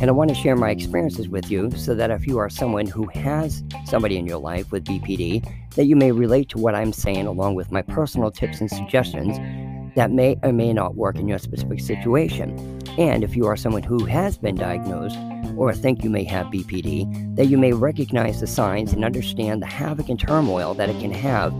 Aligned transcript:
And 0.00 0.08
I 0.08 0.12
want 0.12 0.28
to 0.28 0.34
share 0.34 0.54
my 0.54 0.70
experiences 0.70 1.28
with 1.28 1.50
you 1.50 1.70
so 1.72 1.94
that 1.94 2.10
if 2.10 2.26
you 2.26 2.38
are 2.38 2.48
someone 2.48 2.86
who 2.86 3.06
has 3.08 3.64
somebody 3.84 4.16
in 4.16 4.26
your 4.26 4.38
life 4.38 4.70
with 4.70 4.84
BPD, 4.84 5.44
that 5.74 5.86
you 5.86 5.96
may 5.96 6.12
relate 6.12 6.48
to 6.50 6.58
what 6.58 6.76
I'm 6.76 6.92
saying 6.92 7.26
along 7.26 7.56
with 7.56 7.72
my 7.72 7.82
personal 7.82 8.30
tips 8.30 8.60
and 8.60 8.70
suggestions 8.70 9.38
that 9.96 10.12
may 10.12 10.36
or 10.44 10.52
may 10.52 10.72
not 10.72 10.94
work 10.94 11.16
in 11.16 11.26
your 11.26 11.38
specific 11.38 11.80
situation. 11.80 12.80
And 12.96 13.24
if 13.24 13.34
you 13.34 13.46
are 13.46 13.56
someone 13.56 13.82
who 13.82 14.04
has 14.04 14.38
been 14.38 14.54
diagnosed 14.54 15.18
or 15.56 15.74
think 15.74 16.04
you 16.04 16.10
may 16.10 16.22
have 16.24 16.46
BPD, 16.46 17.34
that 17.34 17.46
you 17.46 17.58
may 17.58 17.72
recognize 17.72 18.40
the 18.40 18.46
signs 18.46 18.92
and 18.92 19.04
understand 19.04 19.60
the 19.60 19.66
havoc 19.66 20.08
and 20.08 20.20
turmoil 20.20 20.74
that 20.74 20.88
it 20.88 21.00
can 21.00 21.10
have 21.10 21.52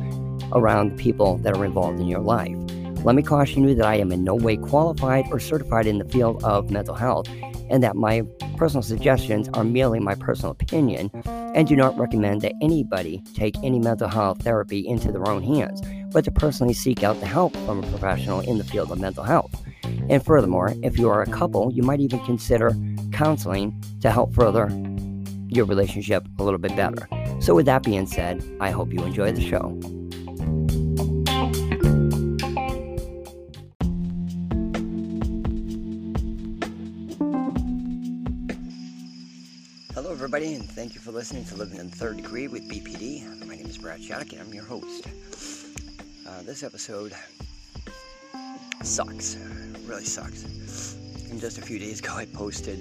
around 0.52 0.90
the 0.90 1.02
people 1.02 1.38
that 1.38 1.56
are 1.56 1.64
involved 1.64 1.98
in 1.98 2.06
your 2.06 2.20
life. 2.20 2.56
Let 3.04 3.14
me 3.14 3.22
caution 3.22 3.66
you 3.66 3.74
that 3.76 3.86
I 3.86 3.96
am 3.96 4.12
in 4.12 4.24
no 4.24 4.34
way 4.34 4.56
qualified 4.56 5.26
or 5.30 5.38
certified 5.38 5.86
in 5.86 5.98
the 5.98 6.04
field 6.04 6.42
of 6.44 6.70
mental 6.70 6.94
health 6.94 7.28
and 7.70 7.82
that 7.82 7.96
my 7.96 8.22
personal 8.56 8.82
suggestions 8.82 9.48
are 9.54 9.64
merely 9.64 10.00
my 10.00 10.14
personal 10.14 10.50
opinion 10.50 11.10
and 11.24 11.68
do 11.68 11.76
not 11.76 11.96
recommend 11.98 12.42
that 12.42 12.54
anybody 12.60 13.22
take 13.34 13.54
any 13.62 13.78
mental 13.78 14.08
health 14.08 14.42
therapy 14.42 14.86
into 14.86 15.12
their 15.12 15.28
own 15.28 15.42
hands, 15.42 15.80
but 16.12 16.24
to 16.24 16.30
personally 16.30 16.74
seek 16.74 17.02
out 17.02 17.18
the 17.20 17.26
help 17.26 17.56
from 17.58 17.82
a 17.82 17.86
professional 17.88 18.40
in 18.40 18.58
the 18.58 18.64
field 18.64 18.90
of 18.90 18.98
mental 18.98 19.24
health. 19.24 19.54
And 20.08 20.24
furthermore, 20.24 20.74
if 20.82 20.98
you 20.98 21.08
are 21.08 21.22
a 21.22 21.26
couple, 21.26 21.72
you 21.72 21.82
might 21.82 22.00
even 22.00 22.18
consider 22.24 22.72
counseling 23.12 23.82
to 24.00 24.10
help 24.10 24.34
further 24.34 24.68
your 25.48 25.64
relationship 25.64 26.26
a 26.38 26.42
little 26.42 26.58
bit 26.58 26.74
better. 26.76 27.08
So, 27.40 27.54
with 27.54 27.66
that 27.66 27.82
being 27.82 28.06
said, 28.06 28.44
I 28.60 28.70
hope 28.70 28.92
you 28.92 29.02
enjoy 29.04 29.32
the 29.32 29.40
show. 29.40 29.78
Everybody, 40.28 40.56
and 40.56 40.68
thank 40.72 40.94
you 40.94 41.00
for 41.00 41.10
listening 41.10 41.42
to 41.42 41.54
Living 41.54 41.78
in 41.78 41.88
Third 41.88 42.18
Degree 42.18 42.48
with 42.48 42.68
BPD. 42.68 43.46
My 43.46 43.56
name 43.56 43.64
is 43.64 43.78
Brad 43.78 44.02
Shattuck, 44.02 44.30
and 44.32 44.42
I'm 44.42 44.52
your 44.52 44.62
host. 44.62 45.06
Uh, 46.28 46.42
this 46.42 46.62
episode 46.62 47.14
sucks. 48.82 49.38
Really 49.86 50.04
sucks. 50.04 50.44
And 51.30 51.40
just 51.40 51.56
a 51.56 51.62
few 51.62 51.78
days 51.78 52.00
ago, 52.00 52.12
I 52.14 52.26
posted 52.26 52.78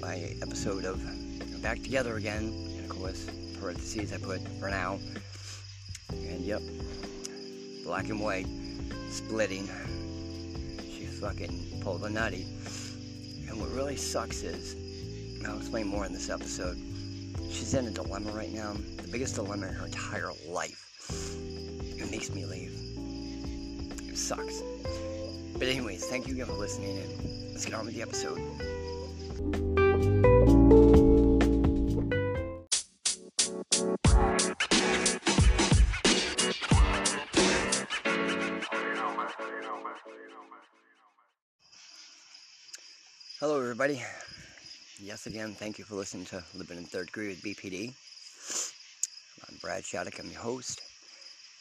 my 0.00 0.34
episode 0.40 0.86
of 0.86 1.02
Back 1.60 1.82
Together 1.82 2.16
Again, 2.16 2.44
and 2.78 2.90
of 2.90 2.96
course, 2.96 3.28
parentheses 3.60 4.14
I 4.14 4.16
put 4.16 4.40
for 4.58 4.70
now. 4.70 4.98
And 6.12 6.40
yep, 6.40 6.62
black 7.84 8.08
and 8.08 8.18
white, 8.18 8.46
splitting. 9.10 9.68
She 10.96 11.04
fucking 11.04 11.80
pulled 11.82 12.04
a 12.04 12.08
nutty. 12.08 12.46
And 13.50 13.60
what 13.60 13.70
really 13.72 13.96
sucks 13.96 14.42
is, 14.42 14.81
I'll 15.46 15.58
explain 15.58 15.86
more 15.86 16.06
in 16.06 16.12
this 16.12 16.30
episode. 16.30 16.78
She's 17.50 17.74
in 17.74 17.86
a 17.86 17.90
dilemma 17.90 18.32
right 18.32 18.52
now, 18.52 18.74
the 18.74 19.08
biggest 19.08 19.34
dilemma 19.34 19.68
in 19.68 19.74
her 19.74 19.86
entire 19.86 20.30
life. 20.48 21.36
It 21.98 22.10
makes 22.10 22.30
me 22.30 22.44
leave. 22.44 22.72
It 24.08 24.16
sucks. 24.16 24.62
But 25.54 25.68
anyways, 25.68 26.04
thank 26.06 26.26
you 26.26 26.34
again 26.34 26.46
for 26.46 26.54
listening 26.54 26.98
and 26.98 27.52
let's 27.52 27.64
get 27.64 27.74
on 27.74 27.86
with 27.86 27.94
the 27.94 28.02
episode. 28.02 28.38
Hello 43.38 43.60
everybody. 43.60 44.00
Yes 45.12 45.26
again, 45.26 45.52
thank 45.52 45.78
you 45.78 45.84
for 45.84 45.94
listening 45.94 46.24
to 46.24 46.42
Living 46.54 46.78
in 46.78 46.84
Third 46.84 47.08
Degree 47.08 47.28
with 47.28 47.42
BPD. 47.42 47.92
I'm 49.46 49.58
Brad 49.60 49.84
Shattuck, 49.84 50.18
I'm 50.18 50.30
your 50.30 50.40
host. 50.40 50.80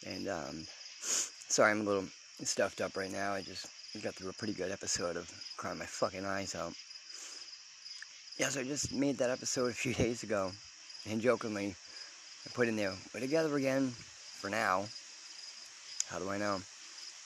And 0.08 0.30
um, 0.30 0.66
sorry 1.02 1.72
I'm 1.72 1.82
a 1.82 1.84
little 1.84 2.06
stuffed 2.46 2.80
up 2.80 2.96
right 2.96 3.12
now. 3.12 3.34
I 3.34 3.42
just 3.42 3.68
got 4.02 4.16
through 4.16 4.30
a 4.30 4.34
pretty 4.40 4.54
good 4.54 4.72
episode 4.72 5.18
of 5.18 5.30
crying 5.58 5.80
my 5.80 5.86
fucking 5.86 6.26
eyes 6.26 6.56
out. 6.56 6.72
Yes, 8.38 8.56
I 8.56 8.64
just 8.64 8.94
made 8.94 9.18
that 9.18 9.30
episode 9.30 9.72
a 9.72 9.74
few 9.74 9.94
days 10.06 10.24
ago. 10.24 10.54
And 11.10 11.20
jokingly, 11.20 11.76
I 12.48 12.52
put 12.54 12.70
in 12.70 12.78
there, 12.78 12.94
we're 13.14 13.20
together 13.20 13.54
again 13.58 13.90
for 13.90 14.50
now. 14.50 14.86
How 16.08 16.20
do 16.20 16.30
I 16.30 16.38
know? 16.38 16.62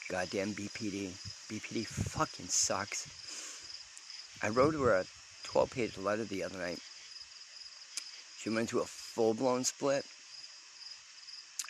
Goddamn 0.10 0.56
BPD. 0.56 1.12
BPD 1.52 1.86
fucking 1.86 2.48
sucks. 2.48 3.12
I 4.42 4.50
wrote 4.50 4.74
her 4.74 4.96
a 4.96 5.06
12 5.46 5.72
page 5.72 5.98
letter 5.98 6.26
the 6.26 6.44
other 6.44 6.58
night. 6.58 6.80
She 8.38 8.50
went 8.50 8.62
into 8.62 8.80
a 8.80 8.86
full 8.86 9.34
blown 9.34 9.64
split. 9.64 10.06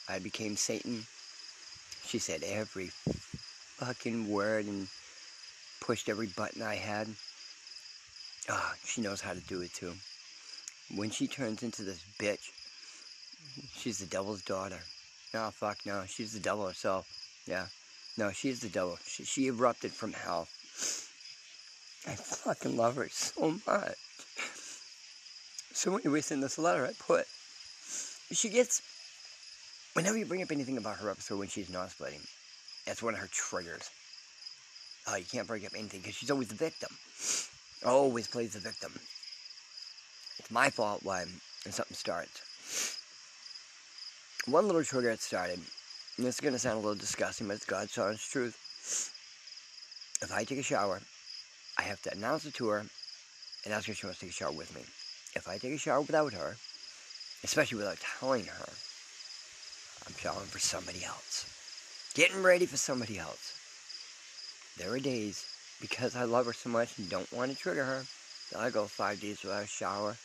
I 0.09 0.19
became 0.19 0.55
Satan. 0.55 1.05
She 2.05 2.19
said 2.19 2.43
every 2.43 2.87
fucking 3.77 4.29
word 4.29 4.65
and 4.65 4.87
pushed 5.81 6.09
every 6.09 6.27
button 6.27 6.61
I 6.61 6.75
had. 6.75 7.07
Ah, 8.49 8.71
oh, 8.71 8.77
she 8.85 9.01
knows 9.01 9.21
how 9.21 9.33
to 9.33 9.39
do 9.41 9.61
it 9.61 9.73
too. 9.73 9.93
When 10.95 11.09
she 11.09 11.27
turns 11.27 11.63
into 11.63 11.83
this 11.83 12.03
bitch, 12.19 12.51
she's 13.75 13.99
the 13.99 14.05
devil's 14.05 14.43
daughter. 14.43 14.79
No, 15.33 15.49
fuck 15.51 15.77
no. 15.85 16.03
She's 16.07 16.33
the 16.33 16.39
devil 16.39 16.67
herself. 16.67 17.07
Yeah. 17.45 17.67
No, 18.17 18.31
she's 18.31 18.61
the 18.61 18.69
devil. 18.69 18.97
She, 19.05 19.23
she 19.25 19.47
erupted 19.47 19.91
from 19.91 20.13
hell. 20.13 20.47
I 22.07 22.11
fucking 22.11 22.77
love 22.77 22.95
her 22.95 23.09
so 23.09 23.59
much. 23.65 23.95
So 25.73 25.97
anyways, 25.97 26.31
in 26.31 26.39
this 26.39 26.57
letter 26.57 26.85
I 26.85 26.93
put, 26.99 27.25
she 28.31 28.49
gets, 28.49 28.81
whenever 29.93 30.17
you 30.17 30.25
bring 30.25 30.41
up 30.41 30.51
anything 30.51 30.77
about 30.77 30.97
her 30.97 31.09
episode 31.09 31.39
when 31.39 31.47
she's 31.47 31.69
not 31.69 31.91
splitting, 31.91 32.21
that's 32.85 33.03
one 33.03 33.13
of 33.13 33.19
her 33.19 33.29
triggers. 33.31 33.89
Oh, 35.07 35.15
you 35.15 35.25
can't 35.25 35.47
bring 35.47 35.65
up 35.65 35.73
anything 35.75 36.01
because 36.01 36.15
she's 36.15 36.31
always 36.31 36.47
the 36.47 36.55
victim. 36.55 36.89
Always 37.85 38.27
plays 38.27 38.53
the 38.53 38.59
victim. 38.59 38.91
It's 40.39 40.51
my 40.51 40.69
fault 40.69 41.03
when 41.03 41.27
something 41.69 41.95
starts. 41.95 42.99
One 44.47 44.67
little 44.67 44.83
trigger 44.83 45.09
it 45.09 45.21
started, 45.21 45.59
and 46.17 46.25
this 46.25 46.35
is 46.35 46.41
going 46.41 46.53
to 46.53 46.59
sound 46.59 46.77
a 46.77 46.81
little 46.81 46.95
disgusting, 46.95 47.47
but 47.47 47.55
it's 47.55 47.65
God's 47.65 47.97
honest 47.97 48.31
truth. 48.31 48.55
If 50.21 50.31
I 50.31 50.43
take 50.43 50.59
a 50.59 50.63
shower, 50.63 51.01
I 51.77 51.83
have 51.83 52.01
to 52.03 52.13
announce 52.13 52.45
it 52.45 52.53
to 52.55 52.67
her 52.69 52.79
and 52.79 53.73
ask 53.73 53.87
her 53.87 53.91
if 53.91 53.99
she 53.99 54.05
wants 54.05 54.19
to 54.19 54.25
take 54.25 54.33
a 54.33 54.37
shower 54.37 54.51
with 54.51 54.73
me. 54.75 54.81
If 55.35 55.47
I 55.47 55.57
take 55.57 55.73
a 55.73 55.77
shower 55.77 56.01
without 56.01 56.33
her, 56.33 56.55
especially 57.43 57.77
without 57.77 57.97
telling 58.19 58.45
her, 58.45 58.69
I'm 60.07 60.15
showering 60.17 60.47
for 60.47 60.59
somebody 60.59 61.03
else. 61.03 61.51
Getting 62.13 62.43
ready 62.43 62.65
for 62.65 62.77
somebody 62.77 63.19
else. 63.19 63.53
There 64.77 64.93
are 64.93 64.99
days, 64.99 65.45
because 65.81 66.15
I 66.15 66.23
love 66.23 66.45
her 66.45 66.53
so 66.53 66.69
much 66.69 66.97
and 66.97 67.09
don't 67.09 67.31
want 67.33 67.51
to 67.51 67.57
trigger 67.57 67.83
her, 67.83 68.03
that 68.51 68.59
I 68.59 68.69
go 68.69 68.85
five 68.85 69.19
days 69.19 69.43
without 69.43 69.63
a 69.63 69.67
shower. 69.67 70.15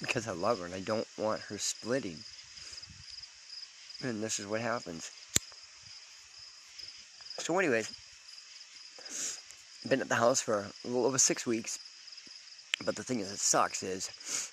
Because 0.00 0.26
I 0.26 0.32
love 0.32 0.60
her 0.60 0.66
and 0.66 0.74
I 0.74 0.80
don't 0.80 1.06
want 1.16 1.40
her 1.42 1.58
splitting. 1.58 2.18
And 4.02 4.22
this 4.22 4.38
is 4.38 4.46
what 4.46 4.60
happens. 4.60 5.10
So 7.38 7.58
anyways, 7.58 7.92
been 9.88 10.00
at 10.00 10.08
the 10.08 10.14
house 10.14 10.40
for 10.40 10.66
a 10.84 10.86
little 10.86 11.06
over 11.06 11.18
six 11.18 11.46
weeks. 11.46 11.78
But 12.84 12.94
the 12.94 13.02
thing 13.02 13.20
is, 13.20 13.32
it 13.32 13.40
sucks 13.40 13.82
is 13.82 14.08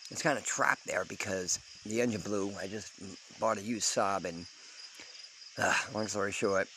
it's 0.09 0.21
kind 0.21 0.37
of 0.37 0.45
trapped 0.45 0.85
there 0.87 1.05
because 1.05 1.59
the 1.85 2.01
engine 2.01 2.21
blew. 2.21 2.51
I 2.59 2.67
just 2.67 2.91
bought 3.39 3.59
a 3.59 3.61
used 3.61 3.85
Saab, 3.85 4.25
and 4.25 4.45
uh, 5.59 5.75
long 5.93 6.07
story 6.07 6.31
short, 6.31 6.67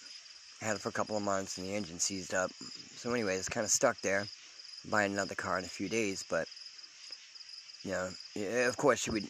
I 0.61 0.67
had 0.67 0.77
it 0.77 0.81
for 0.81 0.91
a 0.91 0.93
couple 0.93 1.17
of 1.17 1.23
months, 1.23 1.57
and 1.57 1.67
the 1.67 1.75
engine 1.75 1.99
seized 1.99 2.35
up. 2.35 2.51
So 2.97 3.13
anyway, 3.13 3.37
it's 3.37 3.49
kind 3.49 3.65
of 3.65 3.71
stuck 3.71 3.99
there. 4.03 4.27
Buying 4.91 5.13
another 5.13 5.35
car 5.35 5.59
in 5.59 5.65
a 5.65 5.69
few 5.69 5.89
days, 5.89 6.25
but 6.29 6.47
you 7.83 7.93
know, 7.93 8.11
of 8.69 8.77
course 8.77 9.01
she 9.01 9.11
would. 9.11 9.25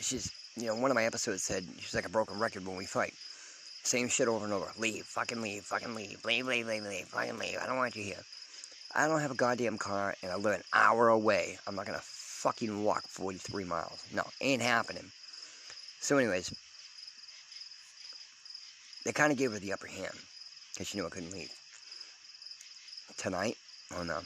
She's 0.00 0.32
you 0.56 0.66
know, 0.66 0.74
one 0.74 0.90
of 0.90 0.94
my 0.94 1.04
episodes 1.04 1.42
said 1.42 1.64
she's 1.78 1.94
like 1.94 2.06
a 2.06 2.10
broken 2.10 2.38
record 2.38 2.66
when 2.66 2.76
we 2.76 2.84
fight. 2.84 3.14
Same 3.82 4.08
shit 4.08 4.28
over 4.28 4.44
and 4.44 4.52
over. 4.52 4.70
Leave, 4.78 5.04
fucking 5.04 5.40
leave, 5.40 5.62
fucking 5.62 5.94
leave, 5.94 6.22
leave, 6.24 6.46
leave, 6.46 6.66
leave, 6.66 6.84
leave, 6.84 7.06
fucking 7.06 7.38
leave. 7.38 7.58
I 7.62 7.66
don't 7.66 7.76
want 7.76 7.96
you 7.96 8.02
here. 8.02 8.22
I 8.94 9.06
don't 9.06 9.20
have 9.20 9.30
a 9.30 9.36
goddamn 9.36 9.78
car 9.78 10.14
and 10.22 10.32
I 10.32 10.36
live 10.36 10.54
an 10.54 10.64
hour 10.72 11.08
away. 11.08 11.58
I'm 11.66 11.76
not 11.76 11.86
gonna 11.86 12.00
fucking 12.02 12.82
walk 12.82 13.06
43 13.06 13.64
miles. 13.64 14.04
No, 14.12 14.24
ain't 14.40 14.62
happening. 14.62 15.10
So, 16.00 16.18
anyways, 16.18 16.52
they 19.04 19.12
kind 19.12 19.30
of 19.30 19.38
gave 19.38 19.52
her 19.52 19.58
the 19.58 19.72
upper 19.72 19.86
hand 19.86 20.14
because 20.72 20.88
she 20.88 20.98
knew 20.98 21.06
I 21.06 21.10
couldn't 21.10 21.32
leave. 21.32 21.52
Tonight, 23.16 23.56
oh 23.96 24.02
no, 24.02 24.20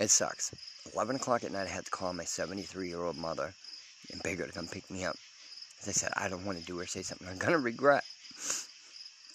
it 0.00 0.08
sucks. 0.08 0.54
11 0.94 1.16
o'clock 1.16 1.44
at 1.44 1.52
night, 1.52 1.66
I 1.66 1.70
had 1.70 1.84
to 1.84 1.90
call 1.90 2.12
my 2.12 2.24
73 2.24 2.88
year 2.88 3.02
old 3.02 3.16
mother 3.16 3.52
and 4.12 4.22
beg 4.22 4.38
her 4.38 4.46
to 4.46 4.52
come 4.52 4.68
pick 4.68 4.90
me 4.90 5.04
up. 5.04 5.16
As 5.82 5.88
I 5.88 5.92
said, 5.92 6.12
I 6.16 6.28
don't 6.28 6.46
want 6.46 6.58
to 6.58 6.64
do 6.64 6.78
or 6.78 6.86
say 6.86 7.02
something 7.02 7.28
I'm 7.28 7.38
gonna 7.38 7.58
regret. 7.58 8.04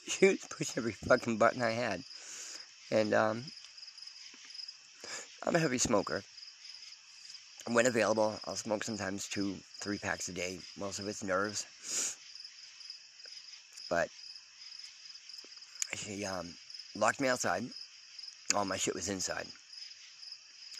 She 0.07 0.25
was 0.25 0.47
pushing 0.49 0.75
every 0.77 0.93
fucking 0.93 1.37
button 1.37 1.61
I 1.61 1.71
had. 1.71 2.01
And, 2.89 3.13
um, 3.13 3.43
I'm 5.43 5.55
a 5.55 5.59
heavy 5.59 5.77
smoker. 5.77 6.23
When 7.67 7.85
available, 7.85 8.39
I'll 8.45 8.55
smoke 8.55 8.83
sometimes 8.83 9.27
two, 9.27 9.55
three 9.79 9.97
packs 9.97 10.29
a 10.29 10.33
day. 10.33 10.59
Most 10.77 10.99
of 10.99 11.07
it's 11.07 11.23
nerves. 11.23 11.65
But 13.89 14.09
she 15.93 16.25
um, 16.25 16.53
locked 16.95 17.21
me 17.21 17.27
outside. 17.27 17.63
All 18.55 18.65
my 18.65 18.77
shit 18.77 18.95
was 18.95 19.09
inside. 19.09 19.47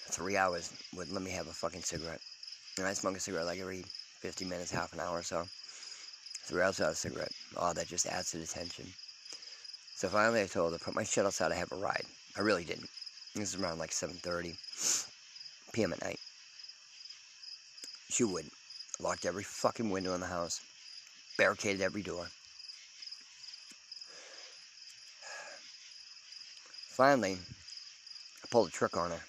Three 0.10 0.38
hours 0.38 0.72
would 0.96 1.12
let 1.12 1.22
me 1.22 1.32
have 1.32 1.48
a 1.48 1.54
fucking 1.54 1.82
cigarette. 1.82 2.22
And 2.78 2.88
I 2.88 2.94
smoke 2.94 3.18
a 3.18 3.20
cigarette 3.20 3.46
like 3.46 3.60
every 3.60 3.84
50 4.22 4.46
minutes, 4.46 4.72
half 4.72 4.94
an 4.94 5.00
hour 5.00 5.20
or 5.20 5.24
so. 5.24 5.46
Three 6.46 6.62
hours 6.62 6.80
without 6.80 6.94
a 6.94 6.96
cigarette. 6.96 7.32
Oh, 7.58 7.74
that 7.74 7.88
just 7.88 8.08
adds 8.08 8.32
to 8.32 8.38
the 8.38 8.48
tension. 8.48 8.86
So 9.96 10.08
finally 10.08 10.42
I 10.42 10.48
told 10.48 10.72
her, 10.74 10.80
put 10.80 10.96
my 10.96 11.04
shit 11.04 11.26
outside, 11.26 11.52
I 11.52 11.56
have 11.56 11.72
a 11.72 11.76
ride. 11.76 12.06
I 12.38 12.42
really 12.42 12.64
didn't. 12.64 12.90
This 13.38 13.54
is 13.54 13.62
around 13.62 13.78
like 13.78 13.92
7.30 13.92 14.58
p.m. 15.72 15.94
at 15.94 16.02
night. 16.02 16.20
She 18.10 18.24
would. 18.24 18.46
Locked 19.00 19.28
every 19.28 19.44
fucking 19.44 19.92
window 19.92 20.16
in 20.16 20.22
the 20.22 20.28
house. 20.28 20.60
Barricaded 21.38 21.82
every 21.82 22.02
door. 22.02 22.26
Finally, 26.90 27.38
I 28.44 28.48
pulled 28.50 28.70
a 28.70 28.72
trick 28.72 28.98
on 28.98 29.12
her. 29.12 29.22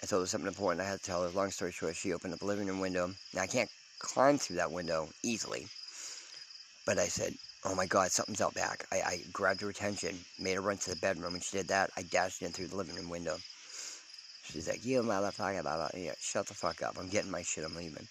I 0.00 0.06
told 0.06 0.22
her 0.22 0.26
something 0.28 0.46
important 0.46 0.80
I 0.80 0.88
had 0.88 1.00
to 1.00 1.04
tell 1.04 1.24
her. 1.24 1.30
Long 1.30 1.50
story 1.50 1.72
short, 1.72 1.96
she 1.96 2.12
opened 2.12 2.34
up 2.34 2.38
the 2.38 2.46
living 2.46 2.68
room 2.68 2.78
window. 2.78 3.10
Now, 3.34 3.42
I 3.42 3.48
can't 3.48 3.70
climb 3.98 4.38
through 4.38 4.56
that 4.56 4.70
window 4.70 5.08
easily. 5.24 5.66
But 6.86 7.00
I 7.00 7.08
said, 7.08 7.34
oh 7.64 7.74
my 7.74 7.86
god, 7.86 8.10
something's 8.10 8.40
out 8.40 8.54
back. 8.54 8.86
I, 8.92 8.96
I 8.96 9.20
grabbed 9.32 9.60
her 9.62 9.70
attention, 9.70 10.18
made 10.38 10.54
her 10.54 10.60
run 10.60 10.78
to 10.78 10.90
the 10.90 10.96
bedroom. 10.96 11.34
and 11.34 11.42
she 11.42 11.56
did 11.56 11.68
that, 11.68 11.90
I 11.96 12.02
dashed 12.02 12.42
in 12.42 12.52
through 12.52 12.68
the 12.68 12.76
living 12.76 12.94
room 12.96 13.08
window. 13.08 13.36
She's 14.44 14.68
like, 14.68 14.84
you 14.84 15.02
motherfucker, 15.02 15.62
blah, 15.62 15.76
blah. 15.76 15.88
Yeah, 15.94 16.12
shut 16.20 16.46
the 16.46 16.54
fuck 16.54 16.82
up. 16.82 16.96
I'm 16.98 17.08
getting 17.08 17.30
my 17.30 17.42
shit, 17.42 17.64
I'm 17.64 17.74
leaving. 17.74 18.06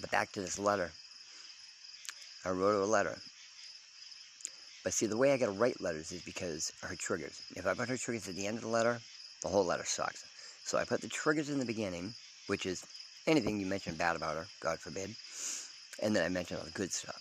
But 0.00 0.10
back 0.10 0.32
to 0.32 0.40
this 0.40 0.58
letter. 0.58 0.90
I 2.44 2.50
wrote 2.50 2.72
her 2.72 2.80
a 2.80 2.86
letter. 2.86 3.16
But 4.82 4.92
see, 4.92 5.06
the 5.06 5.16
way 5.16 5.32
I 5.32 5.36
gotta 5.36 5.52
write 5.52 5.80
letters 5.80 6.10
is 6.10 6.22
because 6.22 6.72
her 6.82 6.96
triggers. 6.96 7.40
If 7.54 7.66
I 7.66 7.74
put 7.74 7.88
her 7.88 7.96
triggers 7.96 8.28
at 8.28 8.34
the 8.34 8.46
end 8.46 8.56
of 8.56 8.62
the 8.62 8.68
letter, 8.68 9.00
the 9.42 9.48
whole 9.48 9.64
letter 9.64 9.84
sucks. 9.84 10.24
So 10.64 10.78
I 10.78 10.84
put 10.84 11.00
the 11.00 11.08
triggers 11.08 11.50
in 11.50 11.58
the 11.58 11.64
beginning, 11.64 12.14
which 12.48 12.66
is 12.66 12.84
anything 13.26 13.60
you 13.60 13.66
mention 13.66 13.94
bad 13.94 14.16
about 14.16 14.36
her, 14.36 14.46
God 14.60 14.80
forbid. 14.80 15.14
And 16.02 16.16
then 16.16 16.24
I 16.24 16.28
mention 16.28 16.56
all 16.56 16.64
the 16.64 16.70
good 16.70 16.92
stuff. 16.92 17.11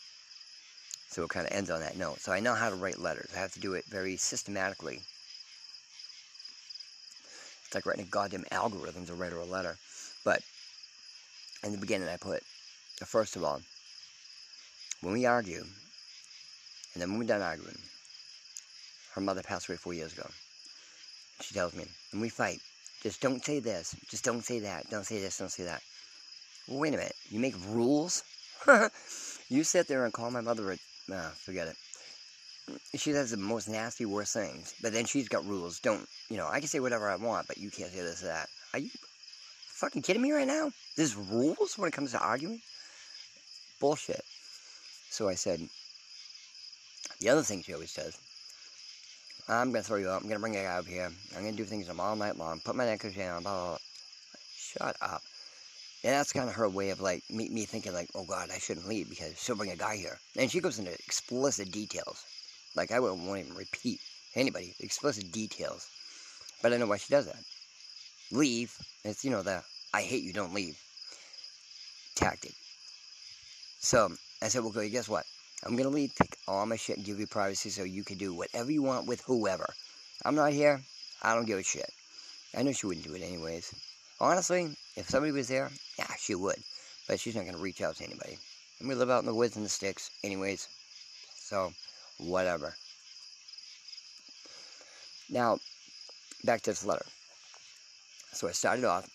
So 1.12 1.24
it 1.24 1.30
kind 1.30 1.46
of 1.46 1.54
ends 1.54 1.70
on 1.70 1.82
that 1.82 1.98
note. 1.98 2.22
So 2.22 2.32
I 2.32 2.40
know 2.40 2.56
how 2.56 2.70
to 2.70 2.76
write 2.76 2.98
letters. 2.98 3.30
I 3.36 3.40
have 3.40 3.54
to 3.54 3.60
do 3.60 3.74
it 3.74 3.86
very 3.86 4.16
systematically. 4.16 5.02
It's 7.66 7.76
like 7.76 7.86
writing 7.86 8.06
a 8.06 8.08
goddamn 8.08 8.46
algorithm 8.50 9.06
to 9.06 9.14
write 9.14 9.34
a 9.34 9.44
letter. 9.44 9.78
But 10.24 10.42
in 11.64 11.74
the 11.74 11.78
beginning, 11.78 12.08
I 12.08 12.18
put, 12.18 12.44
first 13.06 13.36
of 13.36 13.44
all, 13.44 13.62
when 15.02 15.14
we 15.14 15.26
argue, 15.26 15.62
and 16.94 17.02
then 17.02 17.10
when 17.10 17.20
we're 17.20 17.26
done 17.26 17.42
arguing, 17.42 17.78
her 19.14 19.22
mother 19.22 19.44
passed 19.44 19.68
away 19.68 19.78
four 19.78 19.94
years 19.94 20.14
ago. 20.14 20.30
She 21.42 21.54
tells 21.54 21.74
me, 21.74 21.86
and 22.14 22.22
we 22.22 22.30
fight. 22.30 22.60
Just 23.04 23.20
don't 23.20 23.44
say 23.44 23.60
this. 23.60 23.96
Just 24.10 24.24
don't 24.24 24.46
say 24.46 24.60
that. 24.60 24.90
Don't 24.90 25.06
say 25.06 25.20
this. 25.20 25.38
Don't 25.38 25.52
say 25.52 25.64
that. 25.64 25.82
Wait 26.68 26.94
a 26.94 26.98
minute. 26.98 27.16
You 27.30 27.40
make 27.40 27.56
rules? 27.68 28.24
you 29.50 29.64
sit 29.64 29.88
there 29.88 30.06
and 30.06 30.14
call 30.14 30.32
my 30.32 30.42
mother 30.42 30.72
a... 30.72 30.78
Nah, 31.12 31.30
forget 31.32 31.68
it. 31.68 31.76
She 32.96 33.12
says 33.12 33.32
the 33.32 33.38
most 33.38 33.68
nasty, 33.68 34.06
worst 34.06 34.34
things. 34.34 34.74
But 34.82 34.94
then 34.94 35.04
she's 35.04 35.28
got 35.28 35.46
rules. 35.46 35.82
Don't... 35.82 36.08
You 36.30 36.38
know, 36.38 36.48
I 36.48 36.60
can 36.60 36.70
say 36.70 36.80
whatever 36.80 37.10
I 37.10 37.18
want, 37.18 37.48
but 37.48 37.58
you 37.58 37.70
can't 37.70 37.92
say 37.92 38.00
this 38.00 38.24
or 38.24 38.28
that. 38.28 38.48
Are 38.74 38.80
you 38.80 38.90
fucking 39.68 40.04
kidding 40.04 40.22
me 40.22 40.32
right 40.32 40.48
now? 40.48 40.72
There's 40.96 41.18
rules 41.18 41.78
when 41.78 41.90
it 41.90 41.94
comes 41.94 42.12
to 42.14 42.20
arguing? 42.20 42.62
Bullshit. 43.82 44.24
So 45.10 45.28
I 45.28 45.36
said, 45.36 45.60
the 47.20 47.28
other 47.28 47.42
thing 47.42 47.62
she 47.62 47.74
always 47.74 47.92
says, 47.92 48.18
I'm 49.50 49.74
to 49.74 49.84
throw 49.84 49.98
you 49.98 50.08
up. 50.08 50.24
I'm 50.24 50.30
to 50.30 50.40
bring 50.40 50.56
a 50.56 50.64
guy 50.64 50.78
up 50.78 50.86
here. 50.86 51.12
I'm 51.36 51.44
to 51.44 51.52
do 51.52 51.66
things 51.66 51.88
to 51.88 52.02
all 52.02 52.16
night 52.16 52.38
long. 52.38 52.62
Put 52.64 52.78
my 52.78 52.86
necklace 52.86 53.16
down. 53.16 53.44
Blah, 53.44 53.52
blah, 53.52 53.68
blah. 53.70 53.78
Shut 54.56 54.96
up. 55.02 55.22
And 56.04 56.14
that's 56.14 56.34
kind 56.34 56.50
of 56.50 56.56
her 56.56 56.68
way 56.68 56.90
of 56.90 57.00
like 57.00 57.24
me, 57.30 57.50
me 57.50 57.66
thinking 57.66 57.94
like, 57.94 58.10
oh 58.16 58.26
God, 58.26 58.50
I 58.52 58.58
shouldn't 58.58 58.88
leave 58.88 59.10
because 59.10 59.40
she'll 59.40 59.56
bring 59.56 59.72
a 59.72 59.76
guy 59.76 59.98
here. 59.98 60.18
And 60.36 60.50
she 60.50 60.60
goes 60.60 60.80
into 60.80 60.94
explicit 60.94 61.72
details. 61.72 62.26
Like 62.76 62.92
I 62.92 63.00
won't 63.00 63.22
even 63.38 63.56
repeat 63.56 64.00
anybody 64.36 64.74
explicit 64.80 65.32
details. 65.32 65.88
But 66.62 66.74
I 66.74 66.78
know 66.78 66.88
why 66.88 66.98
she 66.98 67.14
does 67.14 67.28
that. 67.28 67.44
Leave. 68.32 68.76
It's 69.04 69.24
you 69.24 69.32
know 69.32 69.44
the 69.44 69.64
I 69.94 70.02
hate 70.02 70.24
you, 70.24 70.34
don't 70.34 70.54
leave 70.54 70.78
tactic. 72.16 72.54
So 73.80 74.10
I 74.42 74.48
said, 74.48 74.64
well. 74.64 74.72
Guess 74.72 75.10
what? 75.10 75.26
I'm 75.66 75.76
gonna 75.76 75.90
leave, 75.90 76.16
take 76.16 76.36
all 76.48 76.66
my 76.66 76.76
shit, 76.76 76.98
and 76.98 77.06
give 77.06 77.20
you 77.20 77.28
privacy 77.28 77.70
so 77.70 77.84
you 77.84 78.04
can 78.04 78.18
do 78.18 78.34
whatever 78.34 78.72
you 78.72 78.82
want 78.82 79.08
with 79.08 79.22
whoever. 79.22 79.68
I'm 80.26 80.36
not 80.36 80.54
here. 80.54 80.82
I 81.22 81.36
don't 81.36 81.46
give 81.46 81.60
a 81.60 81.64
shit. 81.64 81.90
I 82.58 82.64
know 82.64 82.72
she 82.72 82.88
wouldn't 82.88 83.06
do 83.06 83.14
it 83.14 83.22
anyways. 83.22 83.74
Honestly, 84.22 84.70
if 84.96 85.10
somebody 85.10 85.32
was 85.32 85.48
there, 85.48 85.72
yeah, 85.98 86.14
she 86.20 86.36
would. 86.36 86.58
But 87.08 87.20
she's 87.20 87.36
not 87.36 87.42
going 87.42 87.56
to 87.56 87.62
reach 87.62 87.82
out 87.82 87.96
to 87.96 88.04
anybody. 88.04 88.38
And 88.80 88.88
we 88.88 88.94
live 88.94 89.10
out 89.10 89.22
in 89.22 89.26
the 89.26 89.34
woods 89.34 89.56
and 89.56 89.66
the 89.66 89.70
sticks, 89.70 90.12
anyways. 90.24 90.68
So, 91.34 91.74
whatever. 92.20 92.76
Now, 95.28 95.58
back 96.44 96.62
to 96.62 96.70
this 96.70 96.86
letter. 96.86 97.06
So 98.32 98.48
I 98.48 98.52
started 98.52 98.86
off 98.86 99.10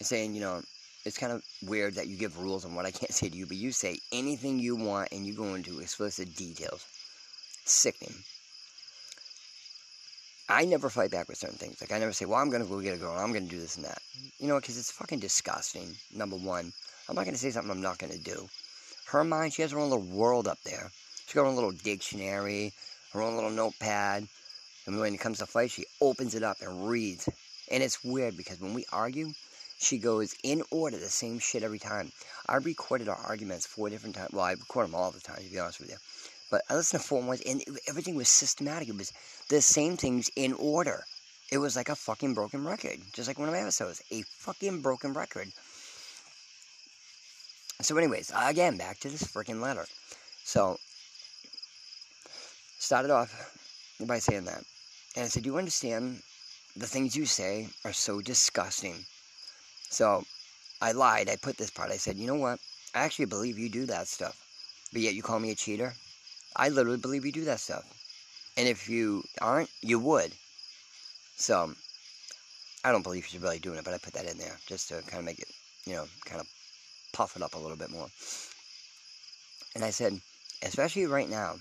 saying, 0.00 0.34
you 0.34 0.40
know, 0.40 0.60
it's 1.04 1.18
kind 1.18 1.32
of 1.32 1.44
weird 1.62 1.94
that 1.94 2.08
you 2.08 2.16
give 2.16 2.36
rules 2.36 2.64
on 2.64 2.74
what 2.74 2.84
I 2.84 2.90
can't 2.90 3.12
say 3.14 3.28
to 3.28 3.36
you, 3.36 3.46
but 3.46 3.56
you 3.56 3.70
say 3.70 3.98
anything 4.10 4.58
you 4.58 4.74
want 4.74 5.12
and 5.12 5.24
you 5.24 5.34
go 5.34 5.54
into 5.54 5.78
explicit 5.78 6.34
details. 6.34 6.84
Sickening. 7.64 8.24
I 10.48 10.64
never 10.64 10.90
fight 10.90 11.12
back 11.12 11.28
with 11.28 11.38
certain 11.38 11.56
things. 11.56 11.80
Like, 11.80 11.92
I 11.92 11.98
never 11.98 12.12
say, 12.12 12.24
well, 12.24 12.38
I'm 12.38 12.50
going 12.50 12.62
to 12.62 12.68
go 12.68 12.80
get 12.80 12.94
a 12.94 12.98
girl, 12.98 13.16
I'm 13.16 13.32
going 13.32 13.44
to 13.44 13.50
do 13.50 13.60
this 13.60 13.76
and 13.76 13.84
that. 13.84 14.02
You 14.42 14.48
know, 14.48 14.58
because 14.58 14.76
it's 14.76 14.90
fucking 14.90 15.20
disgusting, 15.20 15.94
number 16.12 16.34
one. 16.34 16.72
I'm 17.08 17.14
not 17.14 17.22
going 17.22 17.34
to 17.34 17.38
say 17.38 17.52
something 17.52 17.70
I'm 17.70 17.80
not 17.80 17.98
going 17.98 18.12
to 18.12 18.18
do. 18.18 18.48
Her 19.06 19.22
mind, 19.22 19.52
she 19.52 19.62
has 19.62 19.70
her 19.70 19.78
own 19.78 19.88
little 19.88 20.04
world 20.04 20.48
up 20.48 20.58
there. 20.64 20.90
She's 21.24 21.34
got 21.34 21.42
her 21.42 21.46
own 21.46 21.54
little 21.54 21.70
dictionary, 21.70 22.72
her 23.12 23.22
own 23.22 23.36
little 23.36 23.52
notepad. 23.52 24.26
And 24.84 24.98
when 24.98 25.14
it 25.14 25.20
comes 25.20 25.38
to 25.38 25.46
fight, 25.46 25.70
she 25.70 25.84
opens 26.00 26.34
it 26.34 26.42
up 26.42 26.56
and 26.60 26.88
reads. 26.88 27.28
And 27.70 27.84
it's 27.84 28.02
weird 28.02 28.36
because 28.36 28.60
when 28.60 28.74
we 28.74 28.84
argue, 28.92 29.30
she 29.78 29.98
goes 29.98 30.34
in 30.42 30.64
order 30.72 30.98
the 30.98 31.06
same 31.06 31.38
shit 31.38 31.62
every 31.62 31.78
time. 31.78 32.10
I 32.48 32.56
recorded 32.56 33.08
our 33.08 33.14
arguments 33.14 33.64
four 33.64 33.90
different 33.90 34.16
times. 34.16 34.32
Well, 34.32 34.44
I 34.44 34.52
record 34.54 34.88
them 34.88 34.96
all 34.96 35.12
the 35.12 35.20
time, 35.20 35.36
to 35.36 35.52
be 35.52 35.60
honest 35.60 35.78
with 35.78 35.90
you. 35.90 35.98
But 36.50 36.62
I 36.68 36.74
listened 36.74 37.00
to 37.00 37.08
four 37.08 37.22
ones, 37.22 37.42
and 37.46 37.62
everything 37.88 38.16
was 38.16 38.28
systematic. 38.28 38.88
It 38.88 38.98
was 38.98 39.12
the 39.50 39.62
same 39.62 39.96
things 39.96 40.32
in 40.34 40.52
order. 40.54 41.04
It 41.52 41.58
was 41.58 41.76
like 41.76 41.90
a 41.90 41.94
fucking 41.94 42.32
broken 42.32 42.64
record, 42.64 42.98
just 43.12 43.28
like 43.28 43.38
one 43.38 43.46
of 43.46 43.54
my 43.54 43.60
episodes. 43.60 44.02
A 44.10 44.22
fucking 44.22 44.80
broken 44.80 45.12
record. 45.12 45.48
So, 47.82 47.94
anyways, 47.98 48.32
again, 48.34 48.78
back 48.78 49.00
to 49.00 49.10
this 49.10 49.22
freaking 49.22 49.60
letter. 49.60 49.84
So, 50.44 50.78
started 52.78 53.10
off 53.10 53.54
by 54.00 54.18
saying 54.18 54.46
that. 54.46 54.64
And 55.14 55.26
I 55.26 55.28
said, 55.28 55.42
Do 55.42 55.50
you 55.50 55.58
understand 55.58 56.22
the 56.74 56.86
things 56.86 57.14
you 57.14 57.26
say 57.26 57.68
are 57.84 57.92
so 57.92 58.22
disgusting? 58.22 59.04
So, 59.90 60.24
I 60.80 60.92
lied. 60.92 61.28
I 61.28 61.36
put 61.36 61.58
this 61.58 61.70
part. 61.70 61.90
I 61.90 61.98
said, 61.98 62.16
You 62.16 62.28
know 62.28 62.36
what? 62.46 62.60
I 62.94 63.00
actually 63.00 63.26
believe 63.26 63.58
you 63.58 63.68
do 63.68 63.84
that 63.86 64.08
stuff. 64.08 64.40
But 64.90 65.02
yet 65.02 65.12
you 65.12 65.22
call 65.22 65.38
me 65.38 65.50
a 65.50 65.54
cheater? 65.54 65.92
I 66.56 66.70
literally 66.70 66.96
believe 66.96 67.26
you 67.26 67.32
do 67.32 67.44
that 67.44 67.60
stuff. 67.60 67.84
And 68.56 68.66
if 68.66 68.88
you 68.88 69.24
aren't, 69.42 69.68
you 69.82 69.98
would. 69.98 70.32
So, 71.42 71.74
I 72.84 72.92
don't 72.92 73.02
believe 73.02 73.26
she's 73.26 73.42
really 73.42 73.58
doing 73.58 73.76
it, 73.76 73.84
but 73.84 73.94
I 73.94 73.98
put 73.98 74.12
that 74.14 74.30
in 74.30 74.38
there 74.38 74.56
just 74.68 74.88
to 74.90 75.02
kind 75.02 75.18
of 75.18 75.24
make 75.24 75.40
it, 75.40 75.48
you 75.84 75.94
know, 75.94 76.04
kind 76.24 76.40
of 76.40 76.46
puff 77.12 77.34
it 77.34 77.42
up 77.42 77.54
a 77.54 77.58
little 77.58 77.76
bit 77.76 77.90
more. 77.90 78.06
And 79.74 79.84
I 79.84 79.90
said, 79.90 80.20
especially 80.62 81.06
right 81.06 81.28
now, 81.28 81.56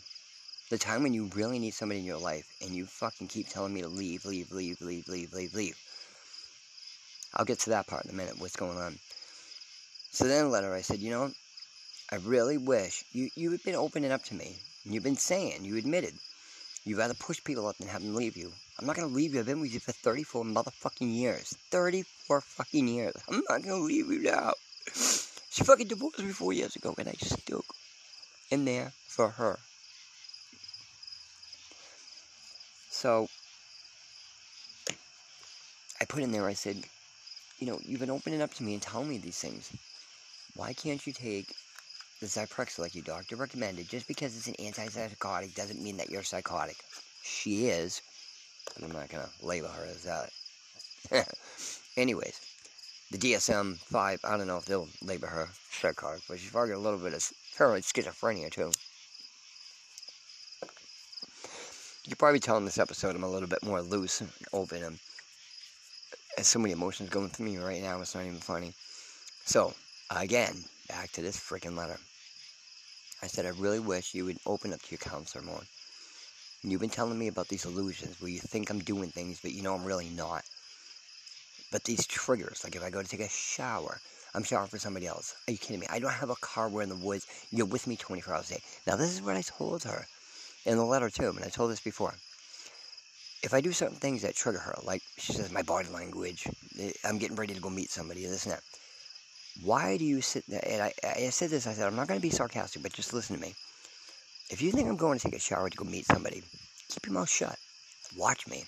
the 0.70 0.78
time 0.78 1.02
when 1.02 1.16
you 1.16 1.32
really 1.36 1.58
need 1.58 1.74
somebody 1.74 2.00
in 2.00 2.06
your 2.06 2.20
life, 2.20 2.46
and 2.62 2.70
you 2.70 2.86
fucking 2.86 3.28
keep 3.28 3.50
telling 3.50 3.74
me 3.74 3.82
to 3.82 3.88
leave, 3.88 4.24
leave, 4.24 4.52
leave, 4.52 4.80
leave, 4.82 5.08
leave, 5.08 5.34
leave, 5.34 5.56
leave. 5.56 5.78
I'll 7.34 7.46
get 7.46 7.58
to 7.62 7.72
that 7.72 7.88
part 7.88 8.06
in 8.06 8.12
a 8.12 8.14
minute, 8.14 8.38
what's 8.38 8.56
going 8.56 8.78
on. 8.78 9.00
So 10.12 10.26
then 10.26 10.52
letter 10.52 10.76
I 10.76 10.82
said, 10.82 11.00
you 11.00 11.10
know, 11.10 11.32
I 12.12 12.18
really 12.18 12.60
wish 12.60 13.04
you, 13.14 13.30
you 13.36 13.50
had 13.50 13.64
been 13.64 13.74
opening 13.74 14.12
up 14.12 14.24
to 14.26 14.36
me. 14.36 14.58
And 14.86 14.94
you've 14.94 15.04
been 15.04 15.18
saying, 15.18 15.66
you 15.66 15.78
admitted, 15.78 16.14
you'd 16.86 17.00
rather 17.00 17.16
push 17.16 17.44
people 17.44 17.66
up 17.66 17.78
than 17.78 17.88
have 17.88 18.04
them 18.04 18.14
leave 18.14 18.38
you. 18.38 18.52
I'm 18.82 18.88
not 18.88 18.96
to 18.96 19.06
leave 19.06 19.36
you. 19.36 19.40
I've 19.40 19.46
been 19.46 19.62
with 19.62 19.76
you 19.76 19.80
for 19.80 19.92
34 19.92 20.44
motherfucking 20.44 21.14
years. 21.14 21.56
34 21.70 22.42
fucking 22.42 22.88
years. 22.88 23.14
I'm 23.30 23.44
not 23.48 23.62
to 23.62 23.76
leave 23.76 24.10
you 24.10 24.24
now. 24.24 24.54
She 25.52 25.64
fucking 25.64 25.88
divorced 25.88 26.18
me 26.18 26.32
four 26.32 26.52
years 26.52 26.76
ago, 26.76 26.96
and 26.98 27.08
I 27.08 27.12
still 27.12 27.64
in 28.50 28.66
there 28.66 28.92
for 29.08 29.30
her. 29.30 29.60
So, 32.90 33.28
I 36.00 36.06
put 36.06 36.24
in 36.24 36.32
there, 36.32 36.48
I 36.48 36.54
said, 36.54 36.78
you 37.60 37.68
know, 37.68 37.80
you've 37.86 38.00
been 38.00 38.10
opening 38.10 38.42
up 38.42 38.54
to 38.56 38.64
me 38.64 38.74
and 38.74 38.82
telling 38.82 39.10
me 39.10 39.20
these 39.20 39.38
things. 39.38 39.72
Why 40.56 40.74
can't 40.74 41.06
you 41.06 41.14
take 41.14 41.54
the 42.20 42.26
Zyprexa 42.26 42.80
like 42.80 42.96
your 42.96 43.04
doctor 43.04 43.36
recommended? 43.36 43.90
Just 43.90 44.08
because 44.08 44.36
it's 44.36 44.48
an 44.48 44.56
antipsychotic 44.56 45.54
doesn't 45.54 45.84
mean 45.84 45.98
that 45.98 46.10
you're 46.10 46.24
psychotic. 46.24 46.78
She 47.24 47.68
is, 47.68 48.02
but 48.66 48.84
I'm 48.84 48.92
not 48.92 49.10
going 49.10 49.24
to 49.24 49.46
label 49.46 49.70
her 49.70 49.86
as 49.86 50.04
that. 50.04 50.32
Anyways, 51.98 52.40
the 53.12 53.18
DSM-5, 53.18 54.20
I 54.24 54.38
don't 54.38 54.48
know 54.48 54.58
if 54.58 54.66
they'll 54.66 54.88
label 55.02 55.28
her 55.28 55.50
psychotic, 55.72 56.22
but 56.28 56.40
she's 56.40 56.52
probably 56.52 56.74
a 56.74 56.80
little 56.80 57.00
bit 57.00 57.14
of 57.14 57.32
paranoid 57.58 57.84
schizophrenia, 57.84 58.52
too. 58.52 58.72
You 62.04 62.10
can 62.10 62.16
probably 62.18 62.40
tell 62.40 62.58
in 62.58 62.66
this 62.66 62.80
episode 62.80 63.16
I'm 63.16 63.24
a 63.24 63.30
little 63.30 63.50
bit 63.50 63.64
more 63.64 63.82
loose 63.82 64.22
and 64.22 64.32
open 64.54 64.84
and 64.84 64.98
has 66.38 66.48
so 66.48 66.60
many 66.60 66.74
emotions 66.74 67.10
going 67.10 67.30
through 67.30 67.46
me 67.46 67.58
right 67.58 67.82
now, 67.82 68.00
it's 68.02 68.16
not 68.16 68.26
even 68.26 68.38
funny. 68.38 68.74
So, 69.46 69.74
again, 70.10 70.56
back 70.88 71.12
to 71.12 71.22
this 71.22 71.38
freaking 71.38 71.78
letter. 71.78 71.98
I 73.22 73.28
said, 73.28 73.46
I 73.46 73.50
really 73.50 73.80
wish 73.80 74.16
you 74.16 74.26
would 74.26 74.40
open 74.46 74.74
up 74.74 74.82
to 74.82 74.92
your 74.92 74.98
counselor 74.98 75.44
more. 75.44 75.62
You've 76.64 76.82
been 76.82 76.90
telling 76.90 77.18
me 77.18 77.28
about 77.28 77.48
these 77.48 77.66
illusions 77.66 78.22
where 78.22 78.30
you 78.30 78.40
think 78.40 78.70
I'm 78.70 78.80
doing 78.80 79.10
things, 79.10 79.40
but 79.42 79.52
you 79.52 79.64
know 79.64 79.74
I'm 79.74 79.84
really 79.84 80.10
not. 80.10 80.44
But 81.72 81.84
these 81.84 82.06
triggers, 82.06 82.64
like 82.64 82.76
if 82.76 82.84
I 82.84 82.90
go 82.90 83.02
to 83.02 83.08
take 83.08 83.22
a 83.22 83.30
shower, 83.30 84.00
I'm 84.36 84.44
showering 84.44 84.70
for 84.70 84.78
somebody 84.78 85.08
else. 85.08 85.34
Are 85.48 85.52
you 85.52 85.58
kidding 85.58 85.80
me? 85.80 85.88
I 85.90 86.00
don't 86.00 86.12
have 86.12 86.30
a 86.30 86.36
car. 86.36 86.70
We're 86.70 86.84
in 86.84 86.90
the 86.90 86.96
woods. 86.96 87.26
You're 87.52 87.66
with 87.66 87.88
me 87.88 87.96
24 87.96 88.36
hours 88.36 88.52
a 88.52 88.56
day. 88.56 88.62
Now, 88.86 88.96
this 88.96 89.12
is 89.12 89.22
what 89.22 89.36
I 89.36 89.42
told 89.42 89.84
her 89.84 90.06
in 90.66 90.78
the 90.78 90.86
letter, 90.86 91.10
too, 91.10 91.30
and 91.30 91.44
I 91.44 91.50
told 91.50 91.72
this 91.72 91.82
before 91.82 92.14
if 93.44 93.54
I 93.54 93.62
do 93.62 93.72
certain 93.72 93.98
things 93.98 94.22
that 94.22 94.36
trigger 94.36 94.60
her, 94.60 94.76
like 94.84 95.02
she 95.18 95.34
says, 95.34 95.52
my 95.52 95.64
body 95.64 95.90
language, 95.90 96.48
eh, 96.80 96.92
I'm 97.04 97.18
getting 97.18 97.36
ready 97.36 97.54
to 97.54 97.60
go 97.60 97.70
meet 97.70 97.90
somebody, 97.90 98.24
and 98.24 98.34
this 98.34 98.46
and 98.46 98.54
that. 98.54 98.62
Why 99.64 99.98
do 99.98 100.06
you 100.06 100.22
sit 100.22 100.44
there? 100.48 100.64
And 100.68 100.82
I, 100.82 100.94
I 101.04 101.30
said 101.30 101.50
this, 101.50 101.68
I 101.68 101.74
said, 101.74 101.88
I'm 101.88 101.96
not 101.96 102.08
going 102.08 102.20
to 102.20 102.22
be 102.22 102.30
sarcastic, 102.30 102.84
but 102.84 102.94
just 102.94 103.14
listen 103.14 103.36
to 103.36 103.42
me. 103.42 103.56
If 104.52 104.62
you 104.62 104.72
think 104.72 104.90
I'm 104.90 104.98
going 104.98 105.18
to 105.18 105.24
take 105.24 105.36
a 105.36 105.40
shower 105.40 105.70
to 105.70 105.78
go 105.78 105.86
meet 105.86 106.06
somebody, 106.06 106.44
keep 106.90 107.06
your 107.06 107.14
mouth 107.14 107.30
shut. 107.30 107.58
Watch 108.18 108.48
me. 108.50 108.66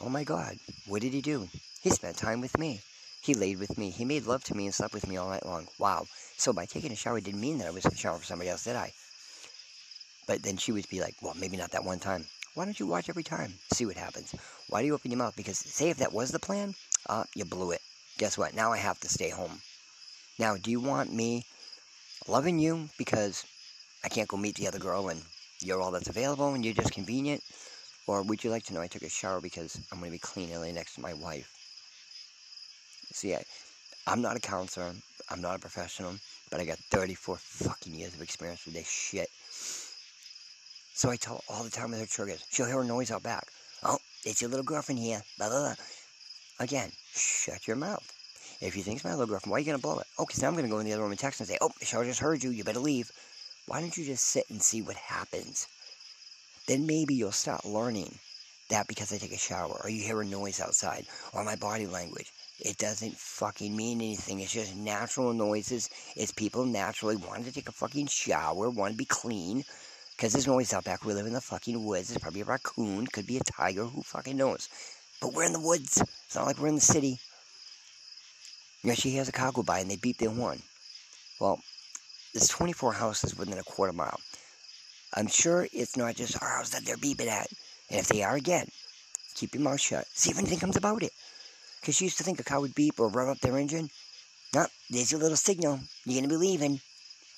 Oh 0.00 0.08
my 0.08 0.24
God, 0.24 0.58
what 0.88 1.00
did 1.00 1.12
he 1.12 1.20
do? 1.20 1.48
He 1.80 1.90
spent 1.90 2.16
time 2.16 2.40
with 2.40 2.58
me. 2.58 2.80
He 3.22 3.34
laid 3.34 3.60
with 3.60 3.78
me. 3.78 3.90
He 3.90 4.04
made 4.04 4.26
love 4.26 4.42
to 4.44 4.54
me 4.56 4.64
and 4.64 4.74
slept 4.74 4.92
with 4.92 5.06
me 5.06 5.16
all 5.16 5.28
night 5.28 5.46
long. 5.46 5.68
Wow. 5.78 6.06
So 6.36 6.52
by 6.52 6.66
taking 6.66 6.90
a 6.90 6.96
shower, 6.96 7.20
didn't 7.20 7.40
mean 7.40 7.58
that 7.58 7.68
I 7.68 7.70
was 7.70 7.86
showering 7.94 8.18
for 8.18 8.26
somebody 8.26 8.50
else, 8.50 8.64
did 8.64 8.74
I? 8.74 8.92
But 10.26 10.42
then 10.42 10.56
she 10.56 10.72
would 10.72 10.88
be 10.88 11.00
like, 11.00 11.14
well, 11.22 11.34
maybe 11.38 11.56
not 11.56 11.70
that 11.70 11.84
one 11.84 12.00
time. 12.00 12.26
Why 12.54 12.64
don't 12.64 12.80
you 12.80 12.88
watch 12.88 13.08
every 13.08 13.22
time? 13.22 13.54
See 13.72 13.86
what 13.86 13.96
happens. 13.96 14.34
Why 14.68 14.80
do 14.80 14.86
you 14.86 14.94
open 14.94 15.12
your 15.12 15.18
mouth? 15.18 15.36
Because 15.36 15.58
say 15.58 15.90
if 15.90 15.98
that 15.98 16.12
was 16.12 16.32
the 16.32 16.40
plan, 16.40 16.74
uh, 17.08 17.24
you 17.36 17.44
blew 17.44 17.70
it. 17.70 17.80
Guess 18.18 18.36
what? 18.36 18.54
Now 18.54 18.72
I 18.72 18.78
have 18.78 18.98
to 19.00 19.08
stay 19.08 19.30
home. 19.30 19.60
Now, 20.36 20.56
do 20.56 20.72
you 20.72 20.80
want 20.80 21.12
me 21.12 21.44
loving 22.26 22.58
you 22.58 22.88
because 22.98 23.44
I 24.04 24.08
can't 24.08 24.28
go 24.28 24.36
meet 24.36 24.54
the 24.56 24.68
other 24.68 24.78
girl 24.78 25.08
and 25.08 25.20
you're 25.60 25.80
all 25.80 25.90
that's 25.90 26.10
available 26.10 26.52
and 26.52 26.64
you're 26.64 26.74
just 26.74 26.92
convenient? 26.92 27.42
Or 28.06 28.22
would 28.22 28.44
you 28.44 28.50
like 28.50 28.64
to 28.64 28.74
know 28.74 28.82
I 28.82 28.86
took 28.86 29.02
a 29.02 29.08
shower 29.08 29.40
because 29.40 29.80
I'm 29.90 29.98
going 29.98 30.10
to 30.10 30.14
be 30.14 30.18
clean 30.18 30.50
and 30.50 30.60
lay 30.60 30.72
next 30.72 30.96
to 30.96 31.00
my 31.00 31.14
wife? 31.14 31.50
See, 33.12 33.34
I, 33.34 33.42
I'm 34.06 34.20
not 34.20 34.36
a 34.36 34.40
counselor. 34.40 34.92
I'm 35.30 35.40
not 35.40 35.56
a 35.56 35.58
professional. 35.58 36.14
But 36.50 36.60
I 36.60 36.66
got 36.66 36.78
34 36.90 37.36
fucking 37.36 37.94
years 37.94 38.14
of 38.14 38.20
experience 38.20 38.66
with 38.66 38.74
this 38.74 38.88
shit. 38.88 39.30
So 40.92 41.10
I 41.10 41.16
tell 41.16 41.36
her 41.36 41.54
all 41.54 41.64
the 41.64 41.70
time 41.70 41.90
with 41.90 42.00
her 42.00 42.06
triggers. 42.06 42.44
She'll 42.50 42.66
hear 42.66 42.80
a 42.80 42.84
noise 42.84 43.10
out 43.10 43.22
back. 43.22 43.46
Oh, 43.82 43.98
it's 44.24 44.42
your 44.42 44.50
little 44.50 44.64
girlfriend 44.64 44.98
here. 44.98 45.22
Blah, 45.38 45.48
blah, 45.48 45.60
blah. 45.60 45.74
Again, 46.60 46.92
shut 47.14 47.66
your 47.66 47.76
mouth. 47.76 48.04
If 48.60 48.76
you 48.76 48.82
think 48.82 48.96
it's 48.96 49.04
my 49.04 49.10
little 49.12 49.26
girlfriend, 49.26 49.50
why 49.50 49.56
are 49.56 49.60
you 49.60 49.66
going 49.66 49.78
to 49.78 49.82
blow 49.82 49.98
it? 49.98 50.06
Oh, 50.18 50.26
because 50.26 50.42
now 50.42 50.48
I'm 50.48 50.54
going 50.54 50.66
to 50.66 50.70
go 50.70 50.78
in 50.78 50.86
the 50.86 50.92
other 50.92 51.02
room 51.02 51.10
and 51.10 51.18
text 51.18 51.40
and 51.40 51.48
say, 51.48 51.58
oh, 51.60 51.70
Michelle 51.80 52.04
just 52.04 52.20
heard 52.20 52.44
you. 52.44 52.50
You 52.50 52.64
better 52.64 52.80
leave. 52.80 53.10
Why 53.66 53.80
don't 53.80 53.96
you 53.96 54.04
just 54.04 54.26
sit 54.26 54.44
and 54.50 54.62
see 54.62 54.82
what 54.82 54.96
happens? 54.96 55.66
Then 56.66 56.86
maybe 56.86 57.14
you'll 57.14 57.32
start 57.32 57.64
learning 57.64 58.18
that 58.68 58.86
because 58.88 59.12
I 59.12 59.18
take 59.18 59.32
a 59.32 59.38
shower 59.38 59.78
or 59.82 59.90
you 59.90 60.02
hear 60.02 60.20
a 60.20 60.24
noise 60.24 60.60
outside 60.60 61.06
or 61.32 61.44
my 61.44 61.56
body 61.56 61.86
language. 61.86 62.30
It 62.60 62.78
doesn't 62.78 63.16
fucking 63.16 63.74
mean 63.74 64.00
anything. 64.00 64.40
It's 64.40 64.52
just 64.52 64.76
natural 64.76 65.32
noises. 65.32 65.90
It's 66.16 66.32
people 66.32 66.64
naturally 66.64 67.16
wanting 67.16 67.44
to 67.44 67.52
take 67.52 67.68
a 67.68 67.72
fucking 67.72 68.06
shower, 68.06 68.70
want 68.70 68.92
to 68.92 68.98
be 68.98 69.04
clean, 69.04 69.64
because 70.16 70.32
there's 70.32 70.46
noise 70.46 70.72
out 70.72 70.84
back. 70.84 71.04
We 71.04 71.14
live 71.14 71.26
in 71.26 71.32
the 71.32 71.40
fucking 71.40 71.84
woods. 71.84 72.10
It's 72.10 72.22
probably 72.22 72.42
a 72.42 72.44
raccoon. 72.44 73.06
Could 73.08 73.26
be 73.26 73.38
a 73.38 73.44
tiger. 73.44 73.84
Who 73.84 74.02
fucking 74.02 74.36
knows? 74.36 74.68
But 75.20 75.32
we're 75.32 75.44
in 75.44 75.52
the 75.52 75.60
woods. 75.60 76.00
It's 76.00 76.36
not 76.36 76.46
like 76.46 76.58
we're 76.58 76.68
in 76.68 76.76
the 76.76 76.80
city. 76.80 77.18
Yeah, 78.82 78.94
she 78.94 79.16
has 79.16 79.28
a 79.28 79.32
car 79.32 79.50
go 79.52 79.62
by 79.62 79.80
and 79.80 79.90
they 79.90 79.96
beep 79.96 80.18
their 80.18 80.30
horn. 80.30 80.62
Well, 81.40 81.60
there's 82.34 82.48
24 82.48 82.92
houses 82.92 83.38
within 83.38 83.58
a 83.58 83.62
quarter 83.62 83.92
mile. 83.92 84.20
I'm 85.14 85.28
sure 85.28 85.66
it's 85.72 85.96
not 85.96 86.16
just 86.16 86.42
our 86.42 86.48
house 86.58 86.70
that 86.70 86.84
they're 86.84 86.96
beeping 86.96 87.28
at. 87.28 87.48
And 87.88 88.00
if 88.00 88.08
they 88.08 88.22
are 88.22 88.34
again, 88.34 88.68
keep 89.36 89.54
your 89.54 89.62
mouth 89.62 89.80
shut. 89.80 90.06
See 90.12 90.30
if 90.30 90.38
anything 90.38 90.58
comes 90.58 90.76
about 90.76 91.02
it. 91.02 91.12
Because 91.80 91.96
she 91.96 92.04
used 92.04 92.18
to 92.18 92.24
think 92.24 92.40
a 92.40 92.44
car 92.44 92.60
would 92.60 92.74
beep 92.74 92.98
or 92.98 93.08
rev 93.08 93.28
up 93.28 93.40
their 93.40 93.56
engine. 93.56 93.88
No, 94.54 94.66
there's 94.90 95.12
your 95.12 95.20
little 95.20 95.36
signal. 95.36 95.80
You're 96.04 96.20
going 96.20 96.28
to 96.28 96.28
be 96.28 96.36
leaving. 96.36 96.80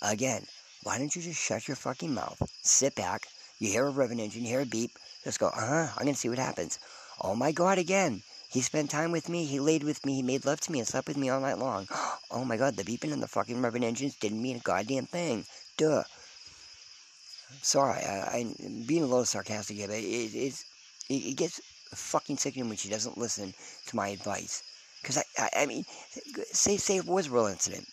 Again, 0.03 0.47
why 0.87 0.99
don't 0.99 1.15
you 1.17 1.21
just 1.21 1.41
shut 1.41 1.67
your 1.67 1.77
fucking 1.77 2.15
mouth, 2.15 2.41
sit 2.63 2.95
back, 2.95 3.27
you 3.59 3.69
hear 3.69 3.89
a 3.89 3.93
revving 3.93 4.21
engine, 4.21 4.43
you 4.43 4.51
hear 4.51 4.61
a 4.61 4.67
beep, 4.67 4.93
just 5.25 5.41
go, 5.41 5.49
uh-huh, 5.49 5.89
I'm 5.97 6.05
gonna 6.05 6.15
see 6.15 6.29
what 6.29 6.39
happens. 6.39 6.79
Oh 7.21 7.35
my 7.35 7.51
god, 7.51 7.79
again. 7.79 8.23
He 8.57 8.63
spent 8.63 8.91
time 8.91 9.13
with 9.13 9.29
me, 9.29 9.45
he 9.45 9.61
laid 9.61 9.85
with 9.85 10.07
me, 10.07 10.15
he 10.15 10.23
made 10.23 10.47
love 10.47 10.61
to 10.61 10.73
me 10.73 10.79
and 10.79 10.89
slept 10.89 11.09
with 11.09 11.19
me 11.19 11.29
all 11.29 11.41
night 11.41 11.59
long. 11.59 11.87
Oh 12.31 12.43
my 12.43 12.57
god, 12.57 12.75
the 12.75 12.85
beeping 12.85 13.13
and 13.13 13.23
the 13.23 13.29
fucking 13.29 13.61
revving 13.61 13.85
engines 13.85 14.15
didn't 14.15 14.41
mean 14.41 14.57
a 14.57 14.61
goddamn 14.61 15.05
thing. 15.05 15.45
Duh. 15.77 16.05
Sorry, 17.61 18.03
I, 18.03 18.39
am 18.39 18.85
being 18.87 19.03
a 19.03 19.07
little 19.07 19.27
sarcastic 19.27 19.77
here, 19.77 19.89
but 19.89 19.99
it, 19.99 20.35
it, 20.35 20.65
it, 21.11 21.37
gets 21.37 21.61
fucking 21.95 22.39
sickening 22.39 22.71
when 22.71 22.79
she 22.79 22.89
doesn't 22.89 23.19
listen 23.19 23.53
to 23.89 23.97
my 23.97 24.09
advice. 24.09 24.63
Because 25.03 25.19
I, 25.19 25.25
I, 25.39 25.51
I 25.63 25.67
mean, 25.67 25.85
say, 26.51 26.79
say 26.79 26.97
it 26.97 27.05
was 27.05 27.27
a 27.27 27.31
real 27.31 27.47
incident. 27.47 27.87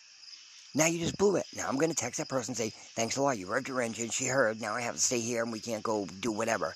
Now 0.74 0.86
you 0.86 1.00
just 1.00 1.18
blew 1.18 1.36
it. 1.36 1.46
Now 1.58 1.68
I'm 1.68 1.78
going 1.78 1.92
to 1.92 1.96
text 1.96 2.20
that 2.20 2.30
person 2.30 2.54
and 2.54 2.58
say, 2.58 2.70
thanks 2.96 3.18
a 3.18 3.22
lot, 3.22 3.38
you 3.38 3.48
revved 3.48 3.68
your 3.68 3.82
engine, 3.82 4.10
she 4.10 4.28
heard, 4.28 4.62
now 4.62 4.76
I 4.76 4.82
have 4.82 4.96
to 4.96 5.02
stay 5.02 5.20
here 5.20 5.44
and 5.44 5.52
we 5.52 5.60
can't 5.60 5.84
go 5.84 6.08
do 6.22 6.32
whatever. 6.32 6.74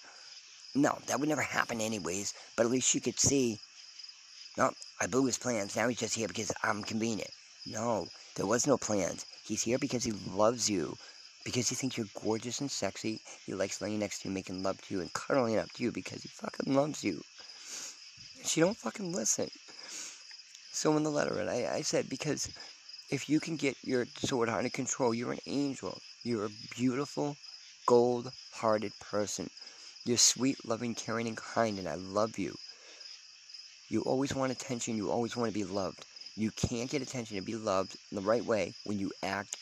No, 0.75 0.99
that 1.07 1.21
would 1.21 1.29
never 1.29 1.41
happen 1.41 1.79
anyways, 1.79 2.33
but 2.57 2.65
at 2.65 2.71
least 2.71 2.89
she 2.89 2.99
could 2.99 3.17
see, 3.17 3.59
no, 4.57 4.71
I 4.99 5.07
blew 5.07 5.25
his 5.25 5.37
plans, 5.37 5.75
now 5.75 5.87
he's 5.87 5.99
just 5.99 6.15
here 6.15 6.27
because 6.27 6.51
I'm 6.63 6.83
convenient. 6.83 7.29
No, 7.65 8.07
there 8.35 8.45
was 8.47 8.65
no 8.65 8.77
plans. 8.77 9.25
He's 9.43 9.63
here 9.63 9.77
because 9.77 10.03
he 10.03 10.13
loves 10.33 10.69
you, 10.69 10.97
because 11.45 11.69
he 11.69 11.75
thinks 11.75 11.97
you're 11.97 12.07
gorgeous 12.23 12.59
and 12.61 12.71
sexy. 12.71 13.21
He 13.45 13.53
likes 13.53 13.81
laying 13.81 13.99
next 13.99 14.21
to 14.21 14.29
you, 14.29 14.33
making 14.33 14.63
love 14.63 14.81
to 14.81 14.93
you, 14.93 15.01
and 15.01 15.13
cuddling 15.13 15.57
up 15.57 15.71
to 15.73 15.83
you 15.83 15.91
because 15.91 16.23
he 16.23 16.29
fucking 16.29 16.73
loves 16.73 17.03
you. 17.03 17.21
She 18.43 18.61
don't 18.61 18.77
fucking 18.77 19.11
listen. 19.11 19.49
So 20.71 20.95
in 20.97 21.03
the 21.03 21.09
letter, 21.09 21.39
and 21.39 21.49
I, 21.49 21.75
I 21.75 21.81
said, 21.81 22.09
because 22.09 22.49
if 23.09 23.29
you 23.29 23.39
can 23.39 23.57
get 23.57 23.75
your 23.83 24.05
sword 24.17 24.49
under 24.49 24.69
control, 24.69 25.13
you're 25.13 25.31
an 25.31 25.39
angel. 25.45 25.97
You're 26.23 26.45
a 26.45 26.57
beautiful, 26.75 27.37
gold 27.85 28.31
hearted 28.53 28.91
person. 28.99 29.49
You're 30.05 30.17
sweet, 30.17 30.57
loving, 30.65 30.95
caring, 30.95 31.27
and 31.27 31.37
kind, 31.37 31.79
and 31.79 31.87
I 31.87 31.95
love 31.95 32.37
you. 32.37 32.55
You 33.89 34.01
always 34.01 34.35
want 34.35 34.51
attention, 34.51 34.97
you 34.97 35.11
always 35.11 35.35
want 35.35 35.51
to 35.51 35.53
be 35.53 35.63
loved. 35.63 36.05
You 36.35 36.51
can't 36.51 36.89
get 36.89 37.01
attention 37.01 37.37
and 37.37 37.45
be 37.45 37.55
loved 37.55 37.95
in 38.11 38.15
the 38.15 38.21
right 38.21 38.43
way 38.43 38.73
when 38.83 38.99
you 38.99 39.11
act 39.23 39.55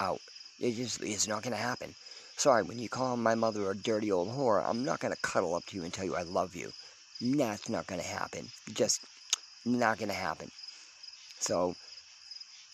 out. 0.00 0.20
It 0.60 0.76
just 0.76 1.02
it's 1.02 1.28
not 1.28 1.42
gonna 1.42 1.56
happen. 1.56 1.94
Sorry, 2.36 2.62
when 2.62 2.78
you 2.78 2.88
call 2.88 3.16
my 3.16 3.34
mother 3.34 3.70
a 3.70 3.76
dirty 3.76 4.10
old 4.10 4.28
whore, 4.28 4.64
I'm 4.64 4.84
not 4.84 5.00
gonna 5.00 5.16
cuddle 5.22 5.54
up 5.54 5.66
to 5.66 5.76
you 5.76 5.84
and 5.84 5.92
tell 5.92 6.04
you 6.04 6.16
I 6.16 6.22
love 6.22 6.54
you. 6.54 6.72
That's 7.20 7.68
not 7.68 7.86
gonna 7.86 8.02
happen. 8.02 8.48
Just 8.72 9.04
not 9.64 9.98
gonna 9.98 10.12
happen. 10.12 10.50
So 11.40 11.74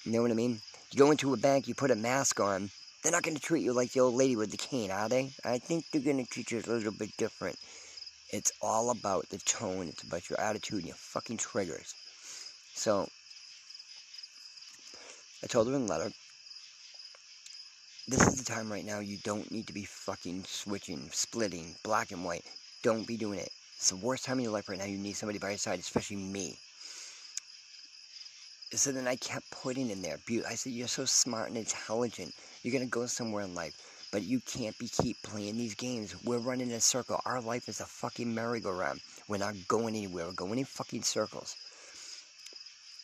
you 0.04 0.12
know 0.12 0.22
what 0.22 0.30
I 0.30 0.34
mean? 0.34 0.60
You 0.92 0.98
go 0.98 1.10
into 1.10 1.34
a 1.34 1.36
bank, 1.36 1.68
you 1.68 1.74
put 1.74 1.90
a 1.90 1.94
mask 1.94 2.40
on, 2.40 2.70
they're 3.02 3.12
not 3.12 3.22
going 3.22 3.36
to 3.36 3.42
treat 3.42 3.62
you 3.62 3.72
like 3.72 3.92
the 3.92 4.00
old 4.00 4.14
lady 4.14 4.34
with 4.34 4.50
the 4.50 4.56
cane, 4.56 4.90
are 4.90 5.08
they? 5.08 5.30
I 5.44 5.58
think 5.58 5.84
they're 5.90 6.00
going 6.00 6.24
to 6.24 6.30
treat 6.30 6.50
you 6.50 6.58
a 6.58 6.70
little 6.70 6.92
bit 6.92 7.16
different. 7.18 7.58
It's 8.32 8.52
all 8.62 8.90
about 8.90 9.28
the 9.28 9.38
tone. 9.38 9.88
It's 9.88 10.02
about 10.02 10.30
your 10.30 10.40
attitude 10.40 10.78
and 10.78 10.88
your 10.88 10.96
fucking 10.96 11.38
triggers. 11.38 11.94
So, 12.74 13.08
I 15.42 15.46
told 15.46 15.68
her 15.68 15.74
in 15.74 15.86
letter, 15.86 16.10
this 18.06 18.26
is 18.26 18.42
the 18.42 18.52
time 18.52 18.70
right 18.70 18.84
now 18.84 19.00
you 19.00 19.18
don't 19.24 19.50
need 19.50 19.66
to 19.66 19.72
be 19.72 19.84
fucking 19.84 20.44
switching, 20.44 21.08
splitting, 21.12 21.74
black 21.82 22.12
and 22.12 22.24
white. 22.24 22.44
Don't 22.82 23.06
be 23.06 23.16
doing 23.16 23.38
it. 23.38 23.50
It's 23.76 23.90
the 23.90 23.96
worst 23.96 24.24
time 24.24 24.38
in 24.38 24.44
your 24.44 24.52
life 24.52 24.68
right 24.68 24.78
now. 24.78 24.84
You 24.84 24.98
need 24.98 25.14
somebody 25.14 25.38
by 25.38 25.50
your 25.50 25.58
side, 25.58 25.78
especially 25.78 26.16
me. 26.16 26.58
So 28.72 28.92
then 28.92 29.08
I 29.08 29.16
kept 29.16 29.50
putting 29.50 29.90
in 29.90 30.02
there, 30.02 30.18
I 30.48 30.54
said, 30.54 30.72
you're 30.72 30.86
so 30.86 31.04
smart 31.04 31.48
and 31.48 31.56
intelligent. 31.56 32.32
You're 32.62 32.72
going 32.72 32.84
to 32.84 32.90
go 32.90 33.06
somewhere 33.06 33.42
in 33.42 33.54
life. 33.54 33.74
But 34.12 34.22
you 34.22 34.40
can't 34.40 34.76
be 34.78 34.88
keep 34.88 35.22
playing 35.22 35.56
these 35.56 35.74
games. 35.74 36.14
We're 36.24 36.38
running 36.38 36.70
in 36.70 36.76
a 36.76 36.80
circle. 36.80 37.20
Our 37.24 37.40
life 37.40 37.68
is 37.68 37.80
a 37.80 37.84
fucking 37.84 38.34
merry-go-round. 38.34 39.00
We're 39.28 39.38
not 39.38 39.54
going 39.68 39.94
anywhere. 39.94 40.26
We're 40.26 40.32
going 40.32 40.58
in 40.58 40.64
fucking 40.64 41.02
circles. 41.02 41.54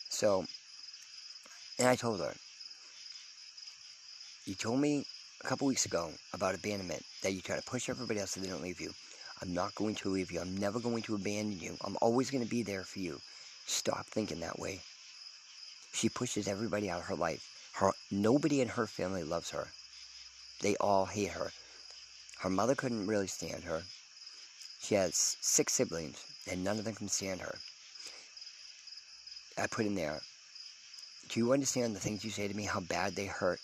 So, 0.09 0.45
and 1.79 1.87
I 1.87 1.95
told 1.95 2.19
her, 2.19 2.33
you 4.45 4.55
told 4.55 4.79
me 4.79 5.05
a 5.43 5.47
couple 5.47 5.67
weeks 5.67 5.85
ago 5.85 6.09
about 6.33 6.55
abandonment, 6.55 7.03
that 7.23 7.33
you 7.33 7.41
try 7.41 7.55
to 7.55 7.61
push 7.61 7.89
everybody 7.89 8.19
else 8.19 8.31
so 8.31 8.41
they 8.41 8.49
don't 8.49 8.63
leave 8.63 8.81
you. 8.81 8.91
I'm 9.41 9.53
not 9.53 9.75
going 9.75 9.95
to 9.95 10.09
leave 10.09 10.31
you. 10.31 10.41
I'm 10.41 10.57
never 10.57 10.79
going 10.79 11.03
to 11.03 11.15
abandon 11.15 11.59
you. 11.59 11.77
I'm 11.85 11.97
always 12.01 12.31
going 12.31 12.43
to 12.43 12.49
be 12.49 12.63
there 12.63 12.83
for 12.83 12.99
you. 12.99 13.21
Stop 13.65 14.05
thinking 14.07 14.39
that 14.39 14.59
way. 14.59 14.81
She 15.93 16.09
pushes 16.09 16.47
everybody 16.47 16.89
out 16.89 16.99
of 16.99 17.05
her 17.05 17.15
life. 17.15 17.71
Her, 17.73 17.91
nobody 18.11 18.61
in 18.61 18.69
her 18.69 18.87
family 18.87 19.23
loves 19.23 19.51
her. 19.51 19.67
They 20.61 20.75
all 20.77 21.05
hate 21.05 21.31
her. 21.31 21.51
Her 22.39 22.49
mother 22.49 22.75
couldn't 22.75 23.07
really 23.07 23.27
stand 23.27 23.63
her. 23.63 23.83
She 24.79 24.95
has 24.95 25.37
six 25.41 25.73
siblings, 25.73 26.23
and 26.49 26.63
none 26.63 26.79
of 26.79 26.85
them 26.85 26.95
can 26.95 27.09
stand 27.09 27.41
her. 27.41 27.57
I 29.57 29.67
put 29.67 29.85
in 29.85 29.95
there, 29.95 30.21
do 31.29 31.39
you 31.39 31.51
understand 31.51 31.95
the 31.95 31.99
things 31.99 32.23
you 32.23 32.31
say 32.31 32.47
to 32.47 32.53
me, 32.53 32.63
how 32.63 32.79
bad 32.79 33.15
they 33.15 33.25
hurt? 33.25 33.59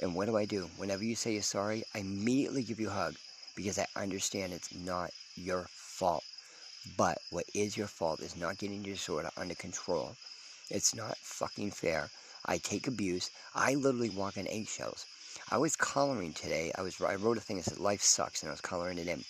And 0.00 0.14
what 0.14 0.26
do 0.26 0.36
I 0.36 0.44
do? 0.44 0.70
Whenever 0.76 1.04
you 1.04 1.14
say 1.14 1.32
you're 1.32 1.42
sorry, 1.42 1.84
I 1.94 1.98
immediately 1.98 2.62
give 2.62 2.80
you 2.80 2.88
a 2.88 2.92
hug 2.92 3.14
because 3.54 3.78
I 3.78 3.86
understand 3.96 4.52
it's 4.52 4.74
not 4.74 5.10
your 5.36 5.66
fault. 5.70 6.24
But 6.96 7.18
what 7.30 7.46
is 7.54 7.76
your 7.76 7.86
fault 7.86 8.20
is 8.20 8.36
not 8.36 8.58
getting 8.58 8.84
your 8.84 8.94
disorder 8.94 9.30
under 9.36 9.54
control. 9.54 10.16
It's 10.70 10.94
not 10.94 11.16
fucking 11.18 11.70
fair. 11.72 12.10
I 12.46 12.58
take 12.58 12.86
abuse. 12.86 13.30
I 13.54 13.74
literally 13.74 14.10
walk 14.10 14.36
on 14.36 14.46
eggshells. 14.48 15.06
I 15.50 15.58
was 15.58 15.76
coloring 15.76 16.32
today. 16.32 16.72
I 16.76 16.80
was 16.80 17.00
I 17.00 17.16
wrote 17.16 17.36
a 17.36 17.40
thing 17.40 17.56
that 17.58 17.64
said 17.64 17.78
life 17.78 18.00
sucks 18.00 18.42
and 18.42 18.48
I 18.48 18.52
was 18.52 18.62
coloring 18.62 18.98
it 18.98 19.08
in. 19.08 19.24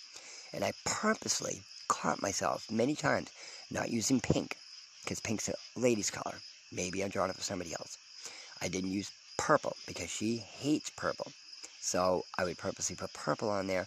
And 0.53 0.63
I 0.63 0.71
purposely 0.85 1.61
caught 1.89 2.21
myself 2.21 2.71
many 2.71 2.95
times 2.95 3.31
not 3.69 3.89
using 3.89 4.21
pink 4.21 4.55
because 5.03 5.19
pink's 5.19 5.49
a 5.49 5.55
lady's 5.75 6.09
color. 6.09 6.35
Maybe 6.71 7.03
I'm 7.03 7.09
drawing 7.09 7.31
it 7.31 7.35
for 7.35 7.43
somebody 7.43 7.73
else. 7.73 7.97
I 8.61 8.69
didn't 8.69 8.91
use 8.91 9.11
purple 9.37 9.75
because 9.87 10.09
she 10.09 10.37
hates 10.37 10.89
purple. 10.89 11.31
So 11.81 12.23
I 12.37 12.45
would 12.45 12.57
purposely 12.57 12.95
put 12.95 13.11
purple 13.13 13.49
on 13.49 13.67
there 13.67 13.85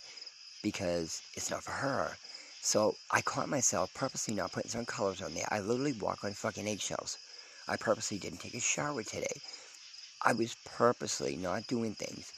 because 0.62 1.23
it's 1.35 1.50
not 1.50 1.64
for 1.64 1.73
her. 1.73 2.12
So 2.61 2.94
I 3.11 3.23
caught 3.23 3.49
myself 3.49 3.92
purposely 3.94 4.35
not 4.35 4.52
putting 4.52 4.70
some 4.70 4.85
colors 4.85 5.23
on 5.23 5.32
there. 5.32 5.49
I 5.49 5.61
literally 5.61 5.92
walk 5.92 6.25
on 6.25 6.35
fucking 6.35 6.68
eggshells. 6.68 7.16
I 7.66 7.76
purposely 7.76 8.18
didn't 8.18 8.40
take 8.40 8.54
a 8.54 8.61
shower 8.61 9.02
today. 9.02 9.40
I 10.20 10.32
was 10.32 10.56
purposely 10.64 11.37
not 11.37 11.68
doing 11.68 11.94
things 11.94 12.32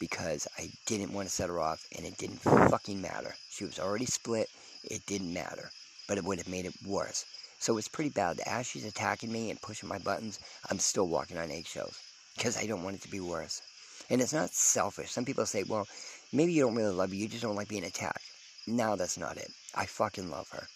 because 0.00 0.48
I 0.58 0.70
didn't 0.86 1.12
want 1.12 1.28
to 1.28 1.34
set 1.34 1.48
her 1.48 1.60
off 1.60 1.86
and 1.96 2.04
it 2.04 2.18
didn't 2.18 2.40
fucking 2.40 3.00
matter. 3.00 3.36
She 3.48 3.64
was 3.64 3.78
already 3.78 4.06
split, 4.06 4.48
it 4.82 5.06
didn't 5.06 5.32
matter, 5.32 5.70
but 6.08 6.18
it 6.18 6.24
would 6.24 6.38
have 6.38 6.48
made 6.48 6.66
it 6.66 6.74
worse. 6.84 7.24
So 7.60 7.78
it's 7.78 7.86
pretty 7.86 8.10
bad. 8.10 8.38
That 8.38 8.48
as 8.48 8.66
she's 8.66 8.84
attacking 8.84 9.30
me 9.30 9.50
and 9.50 9.62
pushing 9.62 9.88
my 9.88 9.98
buttons, 9.98 10.40
I'm 10.68 10.80
still 10.80 11.06
walking 11.06 11.38
on 11.38 11.52
eggshells 11.52 11.96
because 12.36 12.58
I 12.58 12.66
don't 12.66 12.82
want 12.82 12.96
it 12.96 13.02
to 13.02 13.10
be 13.10 13.20
worse. 13.20 13.62
And 14.10 14.20
it's 14.20 14.32
not 14.32 14.50
selfish. 14.50 15.12
Some 15.12 15.24
people 15.24 15.46
say, 15.46 15.62
well, 15.62 15.86
maybe 16.32 16.52
you 16.52 16.62
don't 16.64 16.74
really 16.74 16.92
love 16.92 17.10
me, 17.10 17.18
you 17.18 17.28
just 17.28 17.44
don't 17.44 17.54
like 17.54 17.68
being 17.68 17.84
attacked. 17.84 18.24
No, 18.66 18.96
that's 18.96 19.16
not 19.16 19.36
it. 19.36 19.52
I 19.76 19.86
fucking 19.86 20.28
love 20.28 20.48
her. 20.50 20.66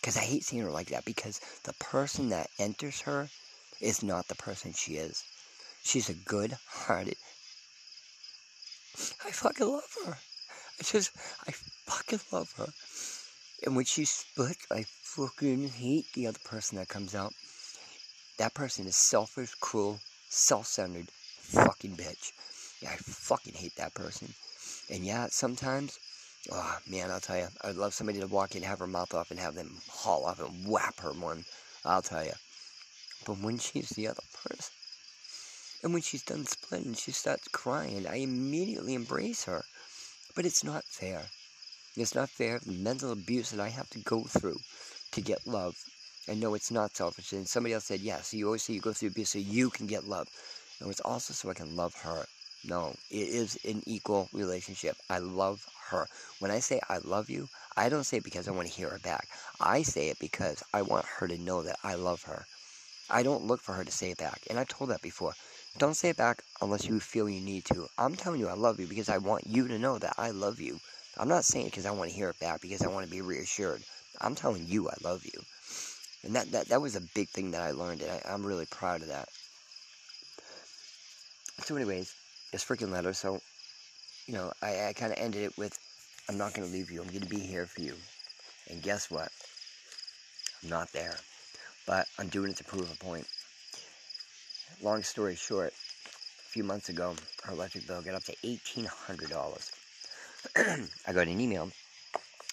Because 0.00 0.16
I 0.16 0.20
hate 0.20 0.44
seeing 0.44 0.62
her 0.62 0.70
like 0.70 0.90
that 0.90 1.04
because 1.04 1.40
the 1.64 1.72
person 1.74 2.28
that 2.28 2.50
enters 2.60 3.00
her 3.00 3.28
is 3.80 4.04
not 4.04 4.28
the 4.28 4.36
person 4.36 4.72
she 4.72 4.94
is. 4.94 5.24
She's 5.82 6.08
a 6.08 6.14
good 6.14 6.56
hearted. 6.66 7.16
I 9.24 9.30
fucking 9.30 9.66
love 9.66 9.96
her. 10.06 10.12
I 10.12 10.82
just, 10.82 11.10
I 11.46 11.52
fucking 11.86 12.20
love 12.30 12.52
her. 12.56 12.68
And 13.64 13.76
when 13.76 13.84
she's 13.84 14.10
split, 14.10 14.56
I 14.70 14.84
fucking 14.84 15.68
hate 15.68 16.06
the 16.14 16.26
other 16.26 16.38
person 16.44 16.78
that 16.78 16.88
comes 16.88 17.14
out. 17.14 17.32
That 18.38 18.54
person 18.54 18.86
is 18.86 18.96
selfish, 18.96 19.54
cruel, 19.60 20.00
self 20.28 20.66
centered, 20.66 21.08
fucking 21.10 21.96
bitch. 21.96 22.32
Yeah, 22.80 22.90
I 22.90 22.96
fucking 22.96 23.54
hate 23.54 23.76
that 23.76 23.94
person. 23.94 24.32
And 24.90 25.04
yeah, 25.04 25.26
sometimes, 25.30 25.98
oh 26.50 26.78
man, 26.88 27.10
I'll 27.10 27.20
tell 27.20 27.38
you, 27.38 27.48
I'd 27.62 27.76
love 27.76 27.94
somebody 27.94 28.20
to 28.20 28.26
walk 28.26 28.56
in, 28.56 28.62
have 28.62 28.78
her 28.80 28.86
mouth 28.86 29.14
off, 29.14 29.30
and 29.30 29.38
have 29.38 29.54
them 29.54 29.78
haul 29.88 30.24
off 30.24 30.40
and 30.40 30.66
whap 30.66 30.98
her 31.00 31.12
one. 31.12 31.44
I'll 31.84 32.02
tell 32.02 32.24
you. 32.24 32.32
But 33.24 33.38
when 33.38 33.58
she's 33.58 33.90
the 33.90 34.08
other 34.08 34.22
person, 34.44 34.72
and 35.82 35.92
when 35.92 36.02
she's 36.02 36.22
done 36.22 36.46
splitting, 36.46 36.94
she 36.94 37.12
starts 37.12 37.48
crying. 37.48 38.06
I 38.06 38.16
immediately 38.16 38.94
embrace 38.94 39.44
her. 39.44 39.64
But 40.34 40.46
it's 40.46 40.64
not 40.64 40.84
fair. 40.84 41.30
It's 41.96 42.14
not 42.14 42.30
fair, 42.30 42.58
the 42.60 42.72
mental 42.72 43.12
abuse 43.12 43.50
that 43.50 43.60
I 43.60 43.68
have 43.68 43.90
to 43.90 43.98
go 43.98 44.22
through 44.24 44.58
to 45.12 45.20
get 45.20 45.46
love. 45.46 45.76
I 46.28 46.34
know 46.34 46.54
it's 46.54 46.70
not 46.70 46.96
selfish. 46.96 47.32
And 47.32 47.46
somebody 47.46 47.74
else 47.74 47.84
said, 47.84 48.00
yes, 48.00 48.16
yeah, 48.16 48.22
so 48.22 48.36
you 48.38 48.46
always 48.46 48.62
say 48.62 48.72
you 48.74 48.80
go 48.80 48.92
through 48.92 49.08
abuse 49.10 49.30
so 49.30 49.38
you 49.38 49.70
can 49.70 49.86
get 49.86 50.08
love. 50.08 50.28
No, 50.80 50.88
it's 50.88 51.00
also 51.00 51.34
so 51.34 51.50
I 51.50 51.54
can 51.54 51.76
love 51.76 51.94
her. 51.96 52.24
No, 52.64 52.94
it 53.10 53.28
is 53.28 53.58
an 53.64 53.82
equal 53.86 54.28
relationship. 54.32 54.96
I 55.10 55.18
love 55.18 55.66
her. 55.90 56.06
When 56.38 56.50
I 56.50 56.60
say 56.60 56.80
I 56.88 56.98
love 56.98 57.28
you, 57.28 57.48
I 57.76 57.88
don't 57.88 58.04
say 58.04 58.18
it 58.18 58.24
because 58.24 58.48
I 58.48 58.52
want 58.52 58.68
to 58.68 58.74
hear 58.74 58.88
her 58.90 58.98
back. 59.00 59.28
I 59.60 59.82
say 59.82 60.08
it 60.08 60.18
because 60.18 60.62
I 60.72 60.82
want 60.82 61.04
her 61.06 61.28
to 61.28 61.38
know 61.38 61.62
that 61.62 61.78
I 61.84 61.94
love 61.96 62.22
her. 62.24 62.46
I 63.10 63.22
don't 63.22 63.46
look 63.46 63.60
for 63.60 63.74
her 63.74 63.84
to 63.84 63.92
say 63.92 64.10
it 64.12 64.18
back. 64.18 64.40
And 64.48 64.58
I've 64.58 64.68
told 64.68 64.90
that 64.90 65.02
before. 65.02 65.34
Don't 65.78 65.94
say 65.94 66.10
it 66.10 66.16
back 66.16 66.42
unless 66.60 66.86
you 66.86 67.00
feel 67.00 67.28
you 67.28 67.40
need 67.40 67.64
to. 67.66 67.88
I'm 67.98 68.14
telling 68.14 68.40
you 68.40 68.48
I 68.48 68.54
love 68.54 68.78
you 68.78 68.86
because 68.86 69.08
I 69.08 69.18
want 69.18 69.46
you 69.46 69.66
to 69.68 69.78
know 69.78 69.98
that 69.98 70.14
I 70.18 70.30
love 70.30 70.60
you. 70.60 70.78
I'm 71.18 71.28
not 71.28 71.44
saying 71.44 71.66
it 71.66 71.70
because 71.70 71.86
I 71.86 71.90
want 71.90 72.10
to 72.10 72.16
hear 72.16 72.30
it 72.30 72.38
back 72.38 72.60
because 72.60 72.82
I 72.82 72.88
want 72.88 73.04
to 73.06 73.10
be 73.10 73.22
reassured. 73.22 73.82
I'm 74.20 74.34
telling 74.34 74.66
you 74.66 74.88
I 74.88 74.94
love 75.02 75.24
you. 75.24 75.42
And 76.24 76.36
that, 76.36 76.52
that, 76.52 76.68
that 76.68 76.82
was 76.82 76.94
a 76.94 77.00
big 77.14 77.28
thing 77.30 77.50
that 77.50 77.62
I 77.62 77.72
learned, 77.72 78.02
and 78.02 78.10
I, 78.10 78.32
I'm 78.32 78.46
really 78.46 78.66
proud 78.66 79.02
of 79.02 79.08
that. 79.08 79.28
So 81.64 81.74
anyways, 81.74 82.14
this 82.52 82.64
freaking 82.64 82.92
letter, 82.92 83.12
so, 83.12 83.40
you 84.26 84.34
know, 84.34 84.52
I, 84.62 84.88
I 84.88 84.92
kind 84.92 85.12
of 85.12 85.18
ended 85.18 85.42
it 85.42 85.58
with, 85.58 85.76
I'm 86.28 86.38
not 86.38 86.54
going 86.54 86.68
to 86.68 86.72
leave 86.72 86.90
you. 86.90 87.00
I'm 87.00 87.08
going 87.08 87.22
to 87.22 87.28
be 87.28 87.40
here 87.40 87.66
for 87.66 87.80
you. 87.80 87.94
And 88.70 88.82
guess 88.82 89.10
what? 89.10 89.30
I'm 90.62 90.70
not 90.70 90.92
there. 90.92 91.16
But 91.86 92.06
I'm 92.18 92.28
doing 92.28 92.52
it 92.52 92.56
to 92.58 92.64
prove 92.64 92.90
a 92.90 93.04
point 93.04 93.26
long 94.82 95.02
story 95.02 95.36
short, 95.36 95.72
a 95.72 96.48
few 96.50 96.64
months 96.64 96.88
ago, 96.88 97.14
our 97.46 97.54
electric 97.54 97.86
bill 97.86 98.02
got 98.02 98.14
up 98.14 98.24
to 98.24 98.34
$1,800. 98.44 99.70
I 101.06 101.12
got 101.12 101.28
an 101.28 101.40
email 101.40 101.70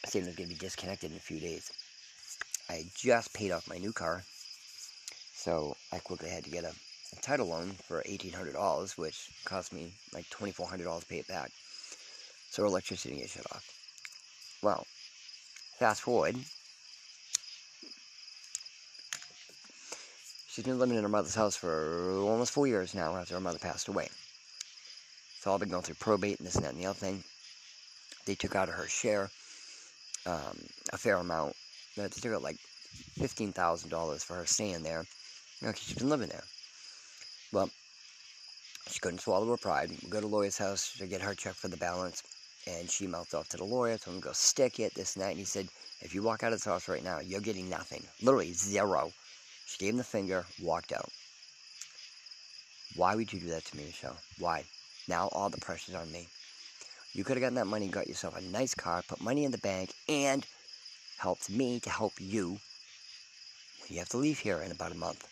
saying 0.06 0.26
was 0.26 0.36
going 0.36 0.50
to 0.50 0.56
be 0.56 0.60
disconnected 0.60 1.12
in 1.12 1.18
a 1.18 1.22
few 1.22 1.40
days. 1.40 1.72
I 2.70 2.86
just 2.96 3.34
paid 3.34 3.52
off 3.52 3.68
my 3.68 3.78
new 3.78 3.92
car, 3.92 4.24
so 5.34 5.76
I 5.92 5.98
quickly 5.98 6.30
had 6.30 6.44
to 6.44 6.52
get 6.52 6.64
a, 6.64 6.70
a 6.72 7.22
title 7.22 7.48
loan 7.48 7.72
for 7.88 8.04
$1,800, 8.04 8.98
which 8.98 9.30
cost 9.46 9.74
me 9.74 9.92
like 10.14 10.30
$2,400 10.30 11.00
to 11.00 11.06
pay 11.08 11.18
it 11.18 11.28
back. 11.28 11.50
So 12.52 12.66
electricity 12.66 13.18
gets 13.18 13.34
shut 13.34 13.46
off. 13.52 13.66
Well, 14.62 14.86
fast 15.80 16.02
forward, 16.02 16.36
She's 20.60 20.66
been 20.66 20.78
living 20.78 20.98
in 20.98 21.04
her 21.04 21.08
mother's 21.08 21.36
house 21.36 21.56
for 21.56 22.20
almost 22.20 22.52
four 22.52 22.68
years 22.68 22.94
now 22.94 23.16
after 23.16 23.34
her 23.36 23.40
mother 23.40 23.60
passed 23.60 23.88
away. 23.88 24.10
It's 25.38 25.48
all 25.48 25.58
been 25.58 25.70
going 25.70 25.84
through 25.84 25.96
probate 25.96 26.38
and 26.38 26.46
this 26.46 26.56
and 26.56 26.66
that 26.66 26.74
and 26.74 26.84
the 26.84 26.88
other 26.88 27.00
thing. 27.00 27.24
They 28.26 28.36
took 28.36 28.58
out 28.58 28.68
of 28.68 28.76
her 28.76 28.90
share 28.90 29.30
um, 30.26 30.60
a 30.92 30.98
fair 30.98 31.16
amount. 31.16 31.56
They 31.96 32.10
took 32.10 32.34
out 32.34 32.44
like 32.44 32.58
$15,000 33.22 34.22
for 34.22 34.34
her 34.34 34.46
staying 34.46 34.84
there. 34.84 35.06
You 35.62 35.68
know, 35.68 35.74
she's 35.78 35.98
been 35.98 36.10
living 36.10 36.28
there. 36.28 36.44
Well, 37.54 37.70
she 38.90 39.00
couldn't 39.00 39.22
swallow 39.22 39.50
her 39.52 39.56
pride. 39.56 39.92
We 40.04 40.10
go 40.10 40.20
to 40.20 40.28
the 40.28 40.36
lawyer's 40.36 40.58
house 40.58 40.94
to 40.98 41.08
get 41.08 41.22
her 41.22 41.36
check 41.36 41.54
for 41.54 41.70
the 41.70 41.78
balance. 41.78 42.22
And 42.68 42.92
she 42.92 43.08
mouthed 43.08 43.34
off 43.34 43.48
to 43.48 43.58
the 43.58 43.64
lawyer, 43.64 43.98
told 43.98 44.18
him 44.18 44.22
to 44.24 44.28
go 44.28 44.34
stick 44.34 44.82
it, 44.82 44.94
this 44.94 45.16
and. 45.16 45.24
And 45.24 45.40
he 45.40 45.46
said, 45.46 45.70
if 46.02 46.14
you 46.14 46.22
walk 46.22 46.44
out 46.44 46.52
of 46.52 46.60
this 46.60 46.66
house 46.66 46.90
right 46.90 47.02
now, 47.02 47.20
you're 47.22 47.40
getting 47.40 47.70
nothing. 47.70 48.04
Literally 48.22 48.52
zero. 48.52 49.14
She 49.70 49.86
gave 49.86 49.94
him 49.94 49.98
the 49.98 50.04
finger, 50.04 50.46
walked 50.62 50.92
out. 50.92 51.10
Why 52.96 53.16
would 53.16 53.32
you 53.32 53.40
do 53.40 53.50
that 53.50 53.66
to 53.66 53.78
me, 53.78 53.86
Michelle? 53.86 54.18
Why? 54.40 54.66
Now 55.08 55.30
all 55.32 55.50
the 55.50 55.62
pressure's 55.62 55.96
on 55.96 56.12
me. 56.12 56.28
You 57.14 57.24
could 57.24 57.38
have 57.38 57.42
gotten 57.42 57.56
that 57.56 57.68
money 57.68 57.88
got 57.88 58.08
yourself 58.08 58.38
a 58.38 58.42
nice 58.42 58.74
car, 58.74 59.04
put 59.08 59.22
money 59.22 59.46
in 59.46 59.52
the 59.52 59.58
bank, 59.60 59.94
and 60.08 60.46
helped 61.18 61.50
me 61.50 61.80
to 61.82 61.90
help 61.90 62.14
you 62.20 62.60
you 63.90 63.98
have 63.98 64.10
to 64.10 64.18
leave 64.18 64.38
here 64.38 64.62
in 64.62 64.72
about 64.72 64.92
a 64.92 64.98
month. 64.98 65.28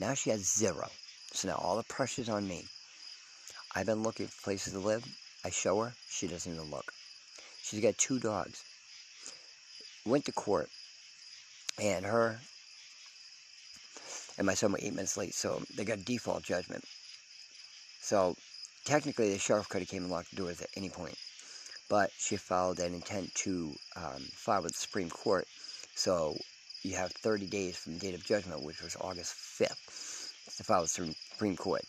Now 0.00 0.14
she 0.14 0.30
has 0.30 0.52
zero. 0.52 0.88
So 1.32 1.48
now 1.48 1.54
all 1.54 1.76
the 1.76 1.84
pressure's 1.84 2.28
on 2.28 2.46
me. 2.46 2.64
I've 3.74 3.86
been 3.86 4.02
looking 4.02 4.26
for 4.26 4.42
places 4.42 4.72
to 4.72 4.80
live. 4.80 5.04
I 5.44 5.50
show 5.50 5.80
her, 5.80 5.94
she 6.08 6.26
doesn't 6.26 6.52
even 6.52 6.70
look. 6.70 6.92
She's 7.62 7.80
got 7.80 7.96
two 7.96 8.18
dogs. 8.18 8.64
Went 10.04 10.24
to 10.24 10.32
court, 10.32 10.68
and 11.80 12.04
her 12.04 12.40
and 14.38 14.46
my 14.46 14.54
son 14.54 14.72
were 14.72 14.78
eight 14.80 14.94
minutes 14.94 15.16
late, 15.16 15.34
so 15.34 15.62
they 15.76 15.84
got 15.84 16.04
default 16.04 16.42
judgment. 16.42 16.84
So 18.00 18.36
technically, 18.84 19.32
the 19.32 19.38
sheriff 19.38 19.68
could 19.68 19.80
have 19.80 19.88
came 19.88 20.02
and 20.02 20.12
locked 20.12 20.30
the 20.30 20.36
doors 20.36 20.60
at 20.60 20.70
any 20.76 20.88
point, 20.88 21.16
but 21.88 22.10
she 22.18 22.36
filed 22.36 22.80
an 22.80 22.94
intent 22.94 23.34
to 23.36 23.74
um, 23.96 24.22
file 24.32 24.62
with 24.62 24.72
the 24.72 24.78
Supreme 24.78 25.10
Court. 25.10 25.46
So 25.94 26.36
you 26.82 26.96
have 26.96 27.12
30 27.12 27.46
days 27.46 27.76
from 27.76 27.94
the 27.94 28.00
date 28.00 28.14
of 28.14 28.24
judgment, 28.24 28.62
which 28.62 28.82
was 28.82 28.96
August 29.00 29.34
5th, 29.34 30.56
to 30.56 30.64
file 30.64 30.82
with 30.82 30.94
the 30.94 31.14
Supreme 31.32 31.56
Court. 31.56 31.84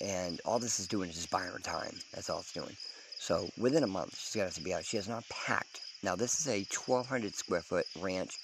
And 0.00 0.40
all 0.44 0.58
this 0.60 0.78
is 0.78 0.86
doing 0.86 1.10
is 1.10 1.16
just 1.16 1.30
buying 1.30 1.50
her 1.50 1.58
time. 1.58 1.98
That's 2.12 2.30
all 2.30 2.40
it's 2.40 2.52
doing. 2.52 2.76
So 3.18 3.48
within 3.58 3.82
a 3.82 3.88
month, 3.88 4.16
she's 4.16 4.40
got 4.40 4.52
to 4.52 4.62
be 4.62 4.72
out. 4.72 4.84
She 4.84 4.96
has 4.96 5.08
not 5.08 5.28
packed. 5.28 5.80
Now, 6.04 6.14
this 6.14 6.38
is 6.38 6.46
a 6.46 6.64
1,200 6.72 7.34
square 7.34 7.62
foot 7.62 7.86
ranch 7.98 8.38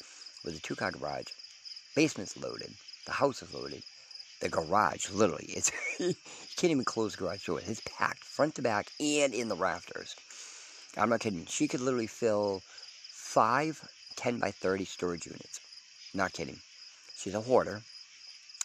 with 0.45 0.57
a 0.57 0.61
two 0.61 0.75
car 0.75 0.91
garage. 0.91 1.29
Basement's 1.95 2.37
loaded. 2.37 2.75
The 3.07 3.13
house 3.13 3.43
is 3.43 3.53
loaded. 3.53 3.83
The 4.41 4.49
garage, 4.49 5.11
literally, 5.11 5.47
it's 5.49 5.71
you 5.99 6.15
can't 6.57 6.71
even 6.71 6.85
close 6.85 7.13
the 7.13 7.19
garage 7.19 7.47
door. 7.47 7.61
It's 7.65 7.83
packed 7.85 8.25
front 8.25 8.55
to 8.57 8.63
back 8.63 8.89
and 9.01 9.33
in 9.33 9.49
the 9.49 9.57
rafters. 9.57 10.17
I'm 10.97 11.11
not 11.11 11.21
kidding. 11.21 11.47
She 11.47 11.69
could 11.69 11.81
literally 11.81 12.07
fill 12.07 12.63
five 13.11 13.81
10 14.17 14.39
by 14.39 14.51
30 14.51 14.85
storage 14.85 15.27
units. 15.27 15.61
Not 16.15 16.33
kidding. 16.33 16.59
She's 17.17 17.35
a 17.35 17.41
hoarder. 17.41 17.83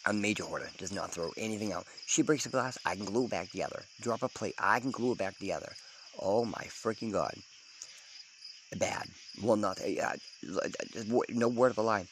A 0.06 0.12
major 0.12 0.44
hoarder. 0.44 0.70
Does 0.78 0.92
not 0.92 1.10
throw 1.10 1.30
anything 1.36 1.72
out. 1.72 1.86
She 2.06 2.22
breaks 2.22 2.46
a 2.46 2.48
glass, 2.48 2.78
I 2.84 2.96
can 2.96 3.04
glue 3.04 3.24
it 3.24 3.30
back 3.30 3.50
together. 3.50 3.82
Drop 4.00 4.22
a 4.22 4.28
plate, 4.28 4.54
I 4.58 4.80
can 4.80 4.90
glue 4.90 5.12
it 5.12 5.18
back 5.18 5.38
together. 5.38 5.72
Oh 6.18 6.44
my 6.44 6.64
freaking 6.68 7.12
god. 7.12 7.34
Bad. 8.76 9.06
Well, 9.42 9.56
not. 9.56 9.80
Uh, 9.80 10.12
no 11.28 11.48
word 11.48 11.72
of 11.72 11.78
a 11.78 11.82
lie. 11.82 12.06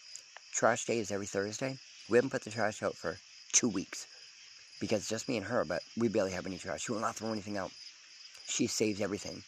Trash 0.53 0.87
day 0.87 0.99
is 0.99 1.13
every 1.13 1.27
Thursday. 1.27 1.79
We 2.09 2.17
haven't 2.17 2.31
put 2.31 2.43
the 2.43 2.51
trash 2.51 2.83
out 2.83 2.95
for 2.95 3.19
two 3.53 3.69
weeks 3.69 4.07
because 4.81 5.01
it's 5.01 5.09
just 5.09 5.29
me 5.29 5.37
and 5.37 5.47
her, 5.47 5.65
but 5.65 5.83
we 5.97 6.09
barely 6.09 6.33
have 6.33 6.47
any 6.47 6.59
trash. 6.59 6.83
She 6.83 6.93
will 6.93 7.01
not 7.01 7.17
throw 7.17 7.33
anything 7.33 7.57
out. 7.59 7.71
She 8.47 8.67
saves 8.67 9.01
everything. 9.01 9.43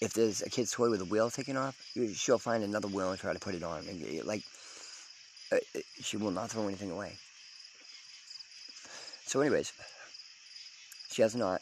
If 0.00 0.12
there's 0.12 0.42
a 0.42 0.50
kid's 0.50 0.72
toy 0.72 0.90
with 0.90 1.00
a 1.00 1.06
wheel 1.06 1.30
taken 1.30 1.56
off, 1.56 1.76
she'll 2.14 2.38
find 2.38 2.62
another 2.62 2.88
wheel 2.88 3.10
and 3.10 3.18
try 3.18 3.32
to 3.32 3.38
put 3.38 3.54
it 3.54 3.62
on. 3.62 3.84
And 3.88 4.24
like, 4.24 4.42
uh, 5.52 5.56
uh, 5.56 5.80
she 6.00 6.16
will 6.16 6.30
not 6.30 6.50
throw 6.50 6.66
anything 6.66 6.90
away. 6.90 7.16
So, 9.26 9.40
anyways, 9.40 9.72
she 11.10 11.22
has 11.22 11.34
not 11.34 11.60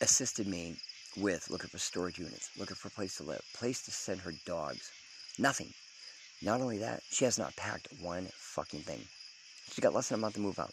assisted 0.00 0.46
me 0.46 0.76
with 1.16 1.48
looking 1.50 1.70
for 1.70 1.78
storage 1.78 2.18
units, 2.18 2.50
looking 2.58 2.76
for 2.76 2.88
a 2.88 2.90
place 2.90 3.16
to 3.18 3.22
live, 3.22 3.42
place 3.54 3.82
to 3.84 3.90
send 3.90 4.20
her 4.20 4.32
dogs. 4.44 4.90
Nothing. 5.38 5.72
Not 6.42 6.60
only 6.60 6.78
that, 6.78 7.02
she 7.10 7.24
has 7.24 7.38
not 7.38 7.56
packed 7.56 7.88
one 8.00 8.28
fucking 8.34 8.80
thing. 8.80 9.00
She's 9.70 9.82
got 9.82 9.94
less 9.94 10.08
than 10.08 10.18
a 10.18 10.22
month 10.22 10.34
to 10.34 10.40
move 10.40 10.58
out. 10.58 10.72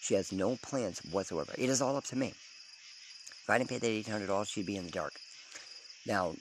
She 0.00 0.14
has 0.14 0.32
no 0.32 0.56
plans 0.62 0.98
whatsoever. 1.10 1.52
It 1.56 1.70
is 1.70 1.80
all 1.80 1.96
up 1.96 2.04
to 2.06 2.16
me. 2.16 2.28
If 2.28 3.48
I 3.48 3.58
didn't 3.58 3.70
pay 3.70 3.78
that 3.78 4.10
$800, 4.10 4.48
she'd 4.48 4.66
be 4.66 4.76
in 4.76 4.84
the 4.84 4.90
dark. 4.90 5.14
Now, 6.06 6.34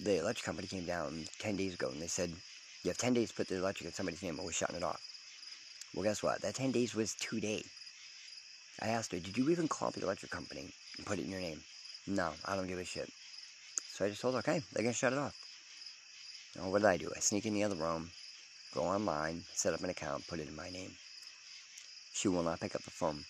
the 0.00 0.18
electric 0.18 0.44
company 0.44 0.66
came 0.66 0.84
down 0.84 1.24
10 1.38 1.56
days 1.56 1.74
ago 1.74 1.88
and 1.90 2.02
they 2.02 2.06
said, 2.06 2.30
you 2.82 2.90
have 2.90 2.98
10 2.98 3.14
days 3.14 3.30
to 3.30 3.34
put 3.36 3.48
the 3.48 3.56
electric 3.56 3.86
in 3.86 3.92
somebody's 3.92 4.22
name 4.22 4.38
or 4.38 4.44
we're 4.44 4.52
shutting 4.52 4.76
it 4.76 4.82
off. 4.82 5.00
Well, 5.94 6.04
guess 6.04 6.22
what? 6.22 6.42
That 6.42 6.54
10 6.54 6.72
days 6.72 6.94
was 6.94 7.14
today. 7.14 7.62
I 8.82 8.88
asked 8.88 9.12
her, 9.12 9.20
did 9.20 9.38
you 9.38 9.48
even 9.50 9.68
call 9.68 9.90
the 9.90 10.02
electric 10.02 10.32
company 10.32 10.72
and 10.96 11.06
put 11.06 11.18
it 11.18 11.24
in 11.24 11.30
your 11.30 11.40
name? 11.40 11.60
No, 12.06 12.30
I 12.44 12.56
don't 12.56 12.66
give 12.66 12.78
a 12.78 12.84
shit. 12.84 13.08
So 13.92 14.04
I 14.04 14.08
just 14.08 14.20
told 14.20 14.34
her, 14.34 14.40
okay, 14.40 14.60
they're 14.72 14.82
going 14.82 14.92
to 14.92 14.98
shut 14.98 15.12
it 15.12 15.18
off. 15.18 15.34
Now, 16.56 16.68
what 16.68 16.82
did 16.82 16.88
I 16.88 16.96
do? 16.96 17.10
I 17.16 17.20
sneak 17.20 17.46
in 17.46 17.54
the 17.54 17.64
other 17.64 17.76
room, 17.76 18.10
go 18.74 18.82
online, 18.82 19.44
set 19.54 19.72
up 19.72 19.82
an 19.82 19.90
account, 19.90 20.26
put 20.26 20.40
it 20.40 20.48
in 20.48 20.56
my 20.56 20.68
name. 20.70 20.90
She 22.14 22.28
will 22.28 22.44
not 22.44 22.60
pick 22.60 22.74
up 22.76 22.82
the 22.84 22.90
phone. 22.90 23.24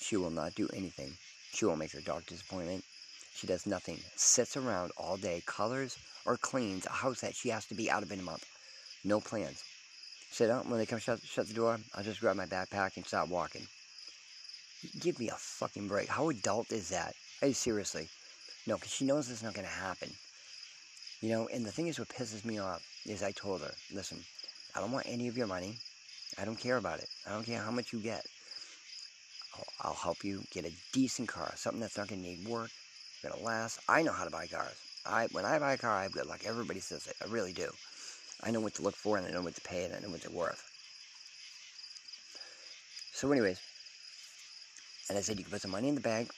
She 0.00 0.16
will 0.16 0.30
not 0.30 0.56
do 0.56 0.68
anything. 0.74 1.16
She 1.52 1.64
won't 1.64 1.78
make 1.78 1.92
her 1.92 2.00
doctor's 2.00 2.42
appointment. 2.42 2.84
She 3.32 3.46
does 3.46 3.64
nothing. 3.64 4.00
Sits 4.16 4.56
around 4.56 4.90
all 4.98 5.16
day, 5.16 5.42
colors 5.46 5.96
or 6.26 6.36
cleans 6.36 6.84
a 6.84 6.90
house 6.90 7.20
that 7.20 7.36
she 7.36 7.48
has 7.50 7.64
to 7.66 7.74
be 7.74 7.88
out 7.88 8.02
of 8.02 8.10
in 8.10 8.18
a 8.18 8.22
month. 8.22 8.44
No 9.04 9.20
plans. 9.20 9.62
Sit 10.32 10.48
down 10.48 10.68
when 10.68 10.78
they 10.78 10.84
come 10.84 10.98
shut, 10.98 11.20
shut 11.22 11.46
the 11.46 11.54
door, 11.54 11.78
I'll 11.94 12.02
just 12.02 12.20
grab 12.20 12.36
my 12.36 12.46
backpack 12.46 12.96
and 12.96 13.06
start 13.06 13.28
walking. 13.28 13.66
Give 14.98 15.18
me 15.20 15.28
a 15.28 15.36
fucking 15.36 15.86
break. 15.86 16.08
How 16.08 16.28
adult 16.28 16.72
is 16.72 16.88
that? 16.88 17.14
Hey, 17.40 17.52
seriously. 17.52 18.08
No, 18.66 18.74
because 18.74 18.92
she 18.92 19.06
knows 19.06 19.30
it's 19.30 19.44
not 19.44 19.54
going 19.54 19.66
to 19.66 19.72
happen. 19.72 20.10
You 21.20 21.30
know, 21.30 21.48
and 21.52 21.64
the 21.64 21.72
thing 21.72 21.86
is 21.86 21.98
what 21.98 22.08
pisses 22.08 22.44
me 22.44 22.58
off 22.58 22.82
is 23.06 23.22
I 23.22 23.30
told 23.30 23.62
her, 23.62 23.72
listen, 23.94 24.18
I 24.74 24.80
don't 24.80 24.92
want 24.92 25.06
any 25.08 25.28
of 25.28 25.36
your 25.36 25.46
money. 25.46 25.78
I 26.38 26.44
don't 26.44 26.58
care 26.58 26.76
about 26.76 26.98
it. 26.98 27.08
I 27.26 27.32
don't 27.32 27.44
care 27.44 27.60
how 27.60 27.70
much 27.70 27.92
you 27.92 27.98
get. 27.98 28.26
I'll, 29.54 29.66
I'll 29.80 29.94
help 29.94 30.24
you 30.24 30.42
get 30.50 30.66
a 30.66 30.72
decent 30.92 31.28
car, 31.28 31.52
something 31.56 31.80
that's 31.80 31.96
not 31.96 32.08
going 32.08 32.22
to 32.22 32.28
need 32.28 32.46
work, 32.46 32.70
going 33.22 33.34
to 33.34 33.42
last. 33.42 33.80
I 33.88 34.02
know 34.02 34.12
how 34.12 34.24
to 34.24 34.30
buy 34.30 34.46
cars. 34.46 34.74
I 35.06 35.28
When 35.32 35.44
I 35.44 35.58
buy 35.58 35.74
a 35.74 35.78
car, 35.78 35.96
I 35.96 36.02
have 36.02 36.12
good 36.12 36.26
luck. 36.26 36.42
Everybody 36.44 36.80
says 36.80 37.06
it. 37.06 37.16
I 37.22 37.30
really 37.30 37.52
do. 37.52 37.70
I 38.42 38.50
know 38.50 38.60
what 38.60 38.74
to 38.74 38.82
look 38.82 38.96
for, 38.96 39.16
and 39.16 39.26
I 39.26 39.30
know 39.30 39.42
what 39.42 39.54
to 39.54 39.60
pay, 39.62 39.84
and 39.84 39.94
I 39.94 40.00
know 40.00 40.10
what 40.10 40.20
they're 40.20 40.30
worth. 40.30 40.62
So 43.12 43.30
anyways, 43.32 43.60
and 45.08 45.16
I 45.16 45.22
said, 45.22 45.38
you 45.38 45.44
can 45.44 45.52
put 45.52 45.62
some 45.62 45.70
money 45.70 45.88
in 45.88 45.94
the 45.94 46.00
bag. 46.00 46.28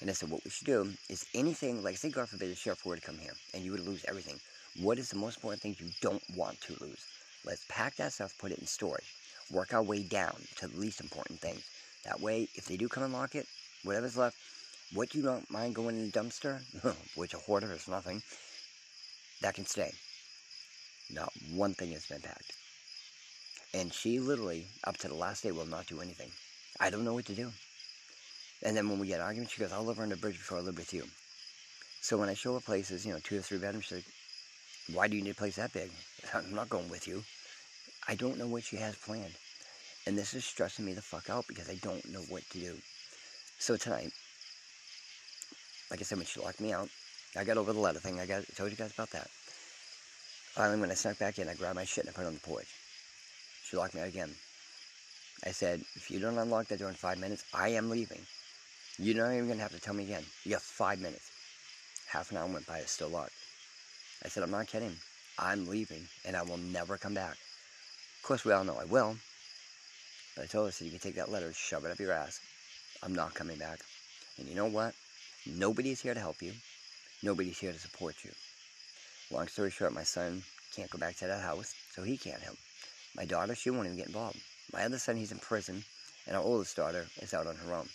And 0.00 0.08
I 0.08 0.12
said, 0.14 0.30
what 0.30 0.44
we 0.44 0.50
should 0.50 0.66
do 0.66 0.88
is 1.10 1.26
anything, 1.34 1.82
like 1.82 1.96
say, 1.96 2.08
God 2.08 2.28
forbid, 2.28 2.50
the 2.50 2.54
sheriff 2.54 2.86
were 2.86 2.96
to 2.96 3.02
come 3.02 3.18
here, 3.18 3.32
and 3.52 3.62
you 3.62 3.72
would 3.72 3.84
lose 3.84 4.04
everything. 4.06 4.38
What 4.80 4.98
is 4.98 5.10
the 5.10 5.18
most 5.18 5.36
important 5.38 5.60
thing 5.60 5.76
you 5.78 5.90
don't 6.00 6.22
want 6.36 6.60
to 6.62 6.76
lose? 6.80 7.04
Let's 7.44 7.66
pack 7.68 7.96
that 7.96 8.12
stuff, 8.12 8.32
put 8.38 8.52
it 8.52 8.58
in 8.58 8.66
storage 8.66 9.04
work 9.50 9.74
our 9.74 9.82
way 9.82 10.02
down 10.02 10.36
to 10.56 10.68
the 10.68 10.78
least 10.78 11.00
important 11.00 11.40
things. 11.40 11.62
That 12.04 12.20
way, 12.20 12.48
if 12.54 12.66
they 12.66 12.76
do 12.76 12.88
come 12.88 13.02
and 13.04 13.12
lock 13.12 13.34
it, 13.34 13.46
whatever's 13.84 14.16
left, 14.16 14.36
what 14.94 15.14
you 15.14 15.22
don't 15.22 15.50
mind 15.50 15.74
going 15.74 15.96
in 15.96 16.10
the 16.10 16.18
dumpster, 16.18 16.60
which 17.14 17.34
a 17.34 17.38
hoarder 17.38 17.72
is 17.72 17.88
nothing, 17.88 18.22
that 19.42 19.54
can 19.54 19.66
stay. 19.66 19.92
Not 21.10 21.32
one 21.52 21.74
thing 21.74 21.92
has 21.92 22.06
been 22.06 22.20
packed. 22.20 22.52
And 23.72 23.92
she 23.92 24.18
literally, 24.18 24.66
up 24.84 24.96
to 24.98 25.08
the 25.08 25.14
last 25.14 25.42
day, 25.42 25.52
will 25.52 25.66
not 25.66 25.86
do 25.86 26.00
anything. 26.00 26.30
I 26.80 26.90
don't 26.90 27.04
know 27.04 27.14
what 27.14 27.26
to 27.26 27.34
do. 27.34 27.50
And 28.62 28.76
then 28.76 28.88
when 28.88 28.98
we 28.98 29.06
get 29.06 29.20
arguments, 29.20 29.54
she 29.54 29.60
goes, 29.60 29.72
I'll 29.72 29.84
live 29.84 30.00
under 30.00 30.14
the 30.14 30.20
bridge 30.20 30.36
before 30.38 30.58
I 30.58 30.62
live 30.62 30.76
with 30.76 30.92
you. 30.92 31.04
So 32.00 32.16
when 32.16 32.28
I 32.28 32.34
show 32.34 32.54
her 32.54 32.60
places, 32.60 33.06
you 33.06 33.12
know, 33.12 33.20
two 33.22 33.38
or 33.38 33.42
three 33.42 33.58
bedrooms, 33.58 33.86
she's 33.86 33.98
like, 33.98 34.96
why 34.96 35.08
do 35.08 35.16
you 35.16 35.22
need 35.22 35.30
a 35.30 35.34
place 35.34 35.56
that 35.56 35.72
big? 35.72 35.90
I'm 36.34 36.54
not 36.54 36.68
going 36.68 36.88
with 36.88 37.06
you. 37.06 37.22
I 38.10 38.16
don't 38.16 38.38
know 38.38 38.48
what 38.48 38.64
she 38.64 38.76
has 38.76 38.96
planned. 38.96 39.36
And 40.04 40.18
this 40.18 40.34
is 40.34 40.44
stressing 40.44 40.84
me 40.84 40.94
the 40.94 41.00
fuck 41.00 41.30
out 41.30 41.46
because 41.46 41.70
I 41.70 41.76
don't 41.76 42.04
know 42.10 42.22
what 42.28 42.42
to 42.50 42.58
do. 42.58 42.74
So 43.60 43.76
tonight, 43.76 44.10
like 45.92 46.00
I 46.00 46.02
said, 46.02 46.18
when 46.18 46.26
she 46.26 46.40
locked 46.40 46.60
me 46.60 46.72
out, 46.72 46.88
I 47.36 47.44
got 47.44 47.56
over 47.56 47.72
the 47.72 47.78
letter 47.78 48.00
thing. 48.00 48.18
I 48.18 48.26
got 48.26 48.40
I 48.40 48.56
told 48.56 48.72
you 48.72 48.76
guys 48.76 48.92
about 48.92 49.10
that. 49.10 49.28
Finally, 50.56 50.80
when 50.80 50.90
I 50.90 50.94
snuck 50.94 51.20
back 51.20 51.38
in, 51.38 51.48
I 51.48 51.54
grabbed 51.54 51.76
my 51.76 51.84
shit 51.84 52.04
and 52.04 52.12
I 52.12 52.16
put 52.16 52.24
it 52.24 52.26
on 52.26 52.34
the 52.34 52.40
porch. 52.40 52.66
She 53.62 53.76
locked 53.76 53.94
me 53.94 54.00
out 54.00 54.08
again. 54.08 54.34
I 55.46 55.52
said, 55.52 55.80
if 55.94 56.10
you 56.10 56.18
don't 56.18 56.36
unlock 56.36 56.66
that 56.66 56.80
door 56.80 56.88
in 56.88 56.96
five 56.96 57.18
minutes, 57.18 57.44
I 57.54 57.68
am 57.68 57.90
leaving. 57.90 58.26
You're 58.98 59.22
not 59.22 59.32
even 59.32 59.46
going 59.46 59.58
to 59.58 59.62
have 59.62 59.72
to 59.72 59.80
tell 59.80 59.94
me 59.94 60.02
again. 60.02 60.24
You 60.42 60.50
got 60.50 60.62
five 60.62 60.98
minutes. 60.98 61.30
Half 62.08 62.32
an 62.32 62.38
hour 62.38 62.48
went 62.48 62.66
by, 62.66 62.78
it's 62.78 62.90
still 62.90 63.08
locked. 63.08 63.32
I 64.24 64.28
said, 64.28 64.42
I'm 64.42 64.50
not 64.50 64.66
kidding. 64.66 64.96
I'm 65.38 65.68
leaving, 65.68 66.08
and 66.24 66.36
I 66.36 66.42
will 66.42 66.58
never 66.58 66.98
come 66.98 67.14
back. 67.14 67.36
Of 68.20 68.26
course, 68.26 68.44
we 68.44 68.52
all 68.52 68.64
know 68.64 68.76
I 68.76 68.84
will. 68.84 69.16
But 70.36 70.44
I 70.44 70.46
told 70.46 70.66
her, 70.66 70.68
I 70.68 70.72
said, 70.72 70.84
you 70.84 70.90
can 70.90 71.00
take 71.00 71.14
that 71.14 71.30
letter, 71.30 71.46
and 71.46 71.56
shove 71.56 71.86
it 71.86 71.90
up 71.90 71.98
your 71.98 72.12
ass. 72.12 72.38
I'm 73.02 73.14
not 73.14 73.32
coming 73.32 73.56
back. 73.56 73.80
And 74.38 74.46
you 74.46 74.54
know 74.54 74.66
what? 74.66 74.94
Nobody's 75.46 76.02
here 76.02 76.12
to 76.12 76.20
help 76.20 76.42
you. 76.42 76.52
Nobody's 77.22 77.58
here 77.58 77.72
to 77.72 77.78
support 77.78 78.16
you. 78.22 78.30
Long 79.30 79.48
story 79.48 79.70
short, 79.70 79.94
my 79.94 80.02
son 80.02 80.42
can't 80.76 80.90
go 80.90 80.98
back 80.98 81.16
to 81.16 81.26
that 81.28 81.40
house, 81.40 81.74
so 81.94 82.02
he 82.02 82.18
can't 82.18 82.42
help. 82.42 82.58
My 83.16 83.24
daughter, 83.24 83.54
she 83.54 83.70
won't 83.70 83.86
even 83.86 83.96
get 83.96 84.08
involved. 84.08 84.38
My 84.70 84.84
other 84.84 84.98
son, 84.98 85.16
he's 85.16 85.32
in 85.32 85.38
prison, 85.38 85.82
and 86.26 86.36
our 86.36 86.42
oldest 86.42 86.76
daughter 86.76 87.06
is 87.22 87.32
out 87.32 87.46
on 87.46 87.56
her 87.56 87.74
own. 87.74 87.88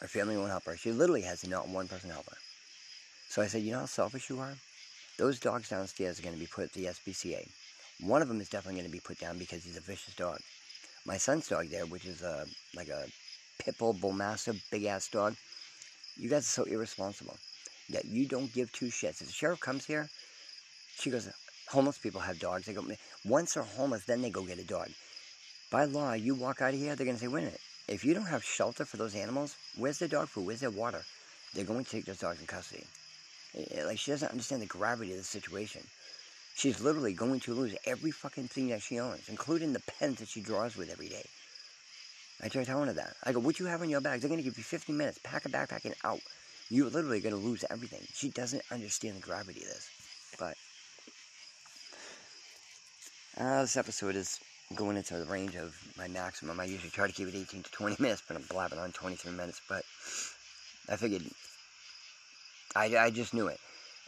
Her 0.00 0.06
family 0.06 0.36
won't 0.36 0.50
help 0.50 0.66
her. 0.66 0.76
She 0.76 0.92
literally 0.92 1.22
has 1.22 1.44
not 1.46 1.68
one 1.68 1.88
person 1.88 2.10
help 2.10 2.26
her. 2.30 2.36
So 3.28 3.42
I 3.42 3.48
said, 3.48 3.62
you 3.62 3.72
know 3.72 3.80
how 3.80 3.86
selfish 3.86 4.30
you 4.30 4.38
are? 4.38 4.54
Those 5.18 5.40
dogs 5.40 5.68
downstairs 5.68 6.20
are 6.20 6.22
going 6.22 6.34
to 6.34 6.40
be 6.40 6.46
put 6.46 6.64
at 6.64 6.72
the 6.72 6.84
SPCA. 6.86 7.48
One 8.00 8.22
of 8.22 8.28
them 8.28 8.40
is 8.40 8.48
definitely 8.48 8.80
going 8.80 8.90
to 8.90 8.96
be 8.96 9.00
put 9.00 9.18
down 9.18 9.38
because 9.38 9.64
he's 9.64 9.76
a 9.76 9.80
vicious 9.80 10.14
dog. 10.14 10.38
My 11.06 11.16
son's 11.16 11.48
dog 11.48 11.68
there, 11.68 11.86
which 11.86 12.06
is 12.06 12.22
a 12.22 12.46
like 12.74 12.88
a 12.88 13.06
pit 13.58 13.76
bull 13.78 13.92
bull 13.92 14.12
mastiff, 14.12 14.64
big 14.70 14.84
ass 14.84 15.08
dog. 15.08 15.36
You 16.16 16.28
guys 16.28 16.42
are 16.42 16.62
so 16.62 16.64
irresponsible 16.64 17.36
that 17.90 18.04
you 18.04 18.26
don't 18.26 18.52
give 18.52 18.72
two 18.72 18.86
shits. 18.86 19.20
If 19.20 19.26
the 19.26 19.32
sheriff 19.32 19.60
comes 19.60 19.84
here, 19.84 20.08
she 20.98 21.10
goes, 21.10 21.28
homeless 21.68 21.98
people 21.98 22.20
have 22.20 22.38
dogs. 22.38 22.66
They 22.66 22.72
go 22.72 22.84
once 23.24 23.54
they're 23.54 23.62
homeless, 23.62 24.04
then 24.04 24.22
they 24.22 24.30
go 24.30 24.42
get 24.44 24.58
a 24.58 24.64
dog. 24.64 24.88
by 25.70 25.84
law, 25.84 26.12
you 26.12 26.34
walk 26.34 26.62
out 26.62 26.74
of 26.74 26.80
here, 26.80 26.94
they're 26.94 27.06
going 27.06 27.16
to 27.16 27.22
say, 27.22 27.28
wait 27.28 27.42
a 27.42 27.46
minute, 27.46 27.60
if 27.88 28.04
you 28.04 28.14
don't 28.14 28.26
have 28.26 28.44
shelter 28.44 28.84
for 28.84 28.96
those 28.96 29.14
animals, 29.14 29.56
where's 29.76 29.98
their 29.98 30.08
dog 30.08 30.28
food? 30.28 30.46
Where's 30.46 30.60
their 30.60 30.70
water? 30.70 31.02
They're 31.52 31.64
going 31.64 31.84
to 31.84 31.90
take 31.90 32.04
those 32.04 32.20
dogs 32.20 32.40
in 32.40 32.46
custody. 32.46 32.84
Eh, 33.56 33.64
eh, 33.72 33.84
like, 33.84 33.98
she 33.98 34.10
doesn't 34.10 34.30
understand 34.30 34.62
the 34.62 34.66
gravity 34.66 35.12
of 35.12 35.18
the 35.18 35.24
situation. 35.24 35.82
She's 36.54 36.80
literally 36.80 37.12
going 37.12 37.40
to 37.40 37.54
lose 37.54 37.74
every 37.84 38.12
fucking 38.12 38.48
thing 38.48 38.68
that 38.68 38.80
she 38.82 39.00
owns, 39.00 39.28
including 39.28 39.72
the 39.72 39.80
pens 39.80 40.18
that 40.18 40.28
she 40.28 40.40
draws 40.40 40.76
with 40.76 40.90
every 40.90 41.08
day. 41.08 41.24
I 42.42 42.48
try 42.48 42.64
telling 42.64 42.86
her 42.86 42.92
that. 42.94 43.14
I 43.24 43.32
go, 43.32 43.40
what 43.40 43.58
you 43.58 43.66
have 43.66 43.82
in 43.82 43.90
your 43.90 44.00
bags? 44.00 44.22
They're 44.22 44.28
going 44.28 44.38
to 44.40 44.44
give 44.44 44.56
you 44.56 44.64
15 44.64 44.96
minutes. 44.96 45.18
Pack 45.22 45.46
a 45.46 45.48
backpack 45.48 45.84
and 45.84 45.94
out. 46.04 46.20
You're 46.70 46.90
literally 46.90 47.20
going 47.20 47.34
to 47.34 47.40
lose 47.40 47.64
everything. 47.70 48.00
She 48.14 48.30
doesn't 48.30 48.62
understand 48.70 49.16
the 49.16 49.20
gravity 49.20 49.60
of 49.60 49.66
this. 49.66 49.90
But, 50.38 50.56
uh, 53.36 53.62
this 53.62 53.76
episode 53.76 54.14
is 54.14 54.38
going 54.74 54.96
into 54.96 55.18
the 55.18 55.24
range 55.26 55.56
of 55.56 55.76
my 55.98 56.08
maximum. 56.08 56.58
I 56.60 56.64
usually 56.64 56.90
try 56.90 57.06
to 57.06 57.12
keep 57.12 57.28
it 57.28 57.34
18 57.34 57.62
to 57.64 57.70
20 57.70 57.96
minutes, 57.98 58.22
but 58.26 58.36
I'm 58.36 58.44
blabbing 58.48 58.78
on 58.78 58.92
23 58.92 59.32
minutes. 59.32 59.60
But 59.68 59.84
I 60.88 60.96
figured, 60.96 61.22
I, 62.76 62.96
I 62.96 63.10
just 63.10 63.34
knew 63.34 63.48
it. 63.48 63.58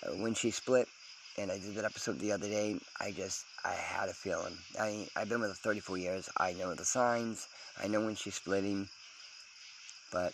Uh, 0.03 0.11
when 0.17 0.35
she 0.35 0.51
split, 0.51 0.89
and 1.39 1.51
I 1.51 1.59
did 1.59 1.75
that 1.75 1.85
episode 1.85 2.19
the 2.19 2.33
other 2.33 2.49
day, 2.49 2.79
I 3.01 3.11
just, 3.11 3.45
I 3.65 3.73
had 3.73 4.09
a 4.09 4.15
feeling. 4.15 4.57
I, 4.81 5.07
I've 5.17 5.29
been 5.29 5.41
with 5.41 5.51
her 5.51 5.57
34 5.57 5.99
years. 5.99 6.29
I 6.39 6.53
know 6.55 6.75
the 6.75 6.85
signs. 6.85 7.49
I 7.83 7.89
know 7.89 8.01
when 8.01 8.15
she's 8.15 8.35
splitting. 8.35 8.89
But 10.13 10.33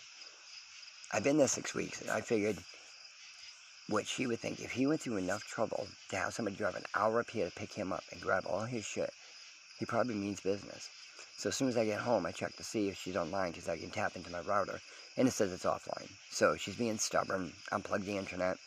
I've 1.11 1.23
been 1.23 1.37
there 1.37 1.47
six 1.47 1.75
weeks, 1.75 2.01
and 2.01 2.09
I 2.09 2.21
figured 2.21 2.57
what 3.89 4.07
she 4.07 4.27
would 4.27 4.39
think 4.39 4.61
if 4.61 4.71
he 4.71 4.87
went 4.87 5.01
through 5.01 5.17
enough 5.17 5.43
trouble 5.43 5.87
to 6.09 6.15
have 6.15 6.33
somebody 6.33 6.55
drive 6.55 6.75
an 6.75 6.85
hour 6.95 7.19
up 7.19 7.29
here 7.29 7.45
to 7.45 7.51
pick 7.51 7.73
him 7.73 7.91
up 7.91 8.03
and 8.11 8.21
grab 8.21 8.45
all 8.47 8.63
his 8.63 8.85
shit, 8.85 9.11
he 9.77 9.85
probably 9.85 10.15
means 10.15 10.39
business. 10.39 10.89
So 11.37 11.49
as 11.49 11.55
soon 11.55 11.67
as 11.67 11.77
I 11.77 11.83
get 11.83 11.99
home, 11.99 12.25
I 12.25 12.31
check 12.31 12.55
to 12.55 12.63
see 12.63 12.87
if 12.87 12.97
she's 12.97 13.17
online 13.17 13.51
because 13.51 13.67
I 13.67 13.77
can 13.77 13.89
tap 13.89 14.15
into 14.15 14.31
my 14.31 14.39
router, 14.39 14.79
and 15.17 15.27
it 15.27 15.31
says 15.31 15.51
it's 15.51 15.65
offline. 15.65 16.09
So 16.29 16.55
she's 16.55 16.77
being 16.77 16.97
stubborn. 16.97 17.51
Unplug 17.71 18.05
the 18.05 18.17
internet. 18.17 18.57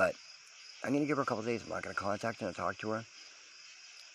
But 0.00 0.14
I'm 0.82 0.92
going 0.92 1.02
to 1.02 1.06
give 1.06 1.18
her 1.18 1.24
a 1.24 1.26
couple 1.26 1.44
days. 1.44 1.62
I'm 1.62 1.68
not 1.68 1.82
going 1.82 1.94
to 1.94 2.00
contact 2.00 2.40
her 2.40 2.46
and 2.46 2.56
talk 2.56 2.78
to 2.78 2.88
her. 2.92 3.04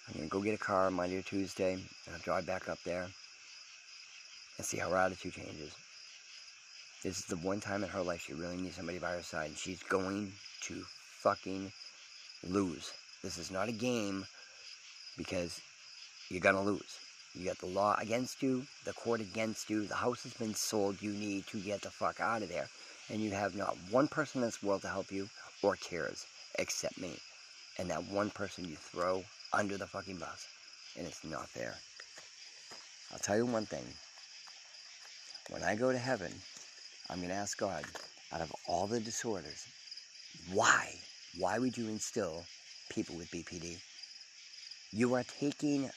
I'm 0.08 0.14
going 0.16 0.28
to 0.28 0.32
go 0.32 0.42
get 0.42 0.56
a 0.56 0.58
car 0.58 0.90
Monday 0.90 1.18
or 1.18 1.22
Tuesday, 1.22 1.74
and 1.74 1.84
I'll 2.12 2.20
drive 2.22 2.48
back 2.48 2.68
up 2.68 2.80
there 2.84 3.04
and 3.04 4.66
see 4.66 4.80
how 4.80 4.90
her 4.90 4.98
attitude 4.98 5.34
changes. 5.34 5.76
This 7.04 7.20
is 7.20 7.26
the 7.26 7.38
one 7.38 7.60
time 7.60 7.84
in 7.84 7.90
her 7.92 8.02
life 8.02 8.24
she 8.26 8.34
really 8.34 8.58
needs 8.58 8.78
somebody 8.78 8.98
by 8.98 9.12
her 9.12 9.22
side, 9.22 9.50
and 9.50 9.58
she's 9.58 9.84
going 9.84 10.32
to 10.62 10.74
fucking 11.20 11.72
lose. 12.50 12.92
This 13.22 13.38
is 13.38 13.52
not 13.52 13.70
a 13.70 13.72
game 13.72 14.26
because 15.20 15.62
you're 16.30 16.42
going 16.42 16.56
to 16.56 16.62
lose. 16.62 16.98
You 17.36 17.46
got 17.46 17.60
the 17.60 17.68
law 17.68 17.96
against 18.02 18.42
you, 18.42 18.66
the 18.86 18.94
court 18.94 19.22
against 19.22 19.70
you, 19.70 19.86
the 19.86 19.94
house 19.94 20.24
has 20.24 20.34
been 20.34 20.56
sold, 20.56 21.00
you 21.04 21.12
need 21.12 21.46
to 21.46 21.60
get 21.60 21.84
the 21.84 21.92
fuck 21.92 22.20
out 22.20 22.42
of 22.42 22.50
there. 22.50 22.70
And 23.12 23.22
you 23.22 23.30
have 23.30 23.54
not 23.54 23.78
one 23.92 24.08
person 24.08 24.42
in 24.42 24.48
this 24.48 24.64
world 24.64 24.82
to 24.82 24.88
help 24.88 25.12
you 25.12 25.30
or 25.66 25.76
cares 25.78 26.28
except 26.60 27.00
me. 27.00 27.18
And 27.80 27.90
that 27.90 28.04
one 28.06 28.30
person 28.30 28.66
you 28.66 28.76
throw 28.76 29.24
under 29.52 29.78
the 29.78 29.88
fucking 29.88 30.18
bus. 30.18 30.48
And 30.98 31.08
it's 31.08 31.24
not 31.24 31.48
there. 31.56 31.76
I'll 33.12 33.20
tell 33.20 33.36
you 33.36 33.46
one 33.46 33.66
thing. 33.66 33.86
When 35.50 35.64
I 35.64 35.76
go 35.76 35.92
to 35.92 35.98
heaven, 35.98 36.32
I'm 37.10 37.18
going 37.18 37.30
to 37.30 37.36
ask 37.36 37.58
God, 37.58 37.84
out 38.32 38.42
of 38.42 38.54
all 38.68 38.88
the 38.88 39.00
disorders, 39.00 39.68
why? 40.54 40.94
Why 41.38 41.60
would 41.60 41.78
you 41.78 41.88
instill 41.90 42.44
people 42.90 43.16
with 43.16 43.32
BPD? 43.32 43.78
You 44.92 45.14
are 45.16 45.24
taking 45.40 45.90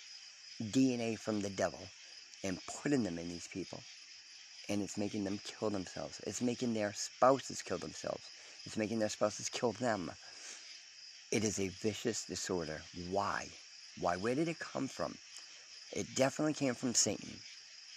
DNA 0.63 1.19
from 1.19 1.41
the 1.41 1.51
devil 1.51 1.81
and 2.43 2.59
putting 2.83 3.05
them 3.05 3.19
in 3.19 3.29
these 3.29 3.49
people. 3.49 3.81
And 4.69 4.83
it's 4.83 4.99
making 4.99 5.25
them 5.25 5.41
kill 5.45 5.71
themselves. 5.71 6.21
It's 6.27 6.43
making 6.43 6.75
their 6.75 6.93
spouses 6.95 7.63
kill 7.63 7.79
themselves. 7.79 8.25
It's 8.69 8.77
making 8.77 8.99
their 8.99 9.09
spouses 9.09 9.49
kill 9.49 9.73
them. 9.73 10.11
It 11.33 11.43
is 11.43 11.59
a 11.59 11.69
vicious 11.69 12.27
disorder. 12.27 12.83
Why? 13.09 13.49
Why? 13.99 14.19
Where 14.19 14.35
did 14.35 14.47
it 14.47 14.59
come 14.59 14.89
from? 14.89 15.17
It 15.93 16.07
definitely 16.15 16.53
came 16.53 16.75
from 16.75 16.93
Satan. 16.93 17.33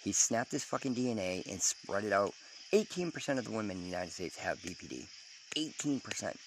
He 0.02 0.14
snapped 0.14 0.54
his 0.54 0.64
fucking 0.64 0.96
DNA 0.96 1.46
and 1.52 1.62
spread 1.62 2.06
it 2.06 2.14
out. 2.14 2.34
18% 2.72 3.38
of 3.38 3.44
the 3.44 3.52
women 3.52 3.76
in 3.76 3.84
the 3.84 3.90
United 3.90 4.14
States 4.14 4.38
have 4.38 4.60
BPD. 4.60 5.08
18%. 5.58 6.38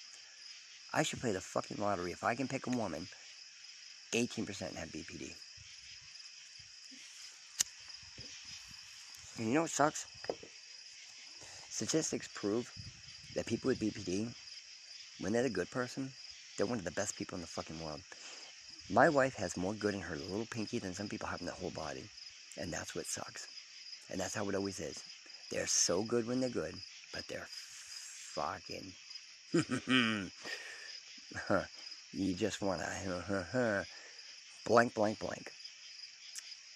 I 0.91 1.03
should 1.03 1.21
play 1.21 1.31
the 1.31 1.39
fucking 1.39 1.77
lottery. 1.77 2.11
If 2.11 2.23
I 2.23 2.33
can 2.33 2.47
pick 2.47 2.65
a 2.65 2.71
woman 2.71 3.07
18% 4.11 4.75
have 4.75 4.89
BPD. 4.89 5.35
And 9.37 9.47
you 9.49 9.53
know 9.53 9.61
what 9.61 9.69
sucks? 9.69 10.07
Statistics 11.69 12.27
prove 12.33 12.71
that 13.35 13.45
people 13.45 13.67
with 13.67 13.79
BPD, 13.79 14.33
when 15.19 15.33
they're 15.33 15.45
a 15.45 15.49
good 15.49 15.69
person, 15.71 16.11
they're 16.57 16.65
one 16.65 16.79
of 16.79 16.85
the 16.85 16.91
best 16.91 17.15
people 17.15 17.35
in 17.35 17.41
the 17.41 17.47
fucking 17.47 17.83
world. 17.83 18.01
My 18.89 19.09
wife 19.09 19.35
has 19.35 19.57
more 19.57 19.73
good 19.73 19.93
in 19.93 20.01
her 20.01 20.15
little 20.15 20.45
pinky 20.49 20.79
than 20.79 20.93
some 20.93 21.09
people 21.09 21.27
have 21.27 21.39
in 21.39 21.47
their 21.47 21.55
whole 21.55 21.71
body. 21.71 22.03
And 22.57 22.71
that's 22.71 22.95
what 22.95 23.05
sucks. 23.05 23.47
And 24.09 24.19
that's 24.19 24.35
how 24.35 24.47
it 24.47 24.55
always 24.55 24.79
is. 24.79 25.03
They're 25.51 25.67
so 25.67 26.03
good 26.03 26.27
when 26.27 26.39
they're 26.39 26.49
good, 26.49 26.75
but 27.13 27.27
they're 27.27 27.47
fucking. 27.49 28.93
you 32.13 32.33
just 32.33 32.61
want 32.61 32.81
to 32.81 33.85
blank, 34.65 34.93
blank, 34.93 35.19
blank. 35.19 35.51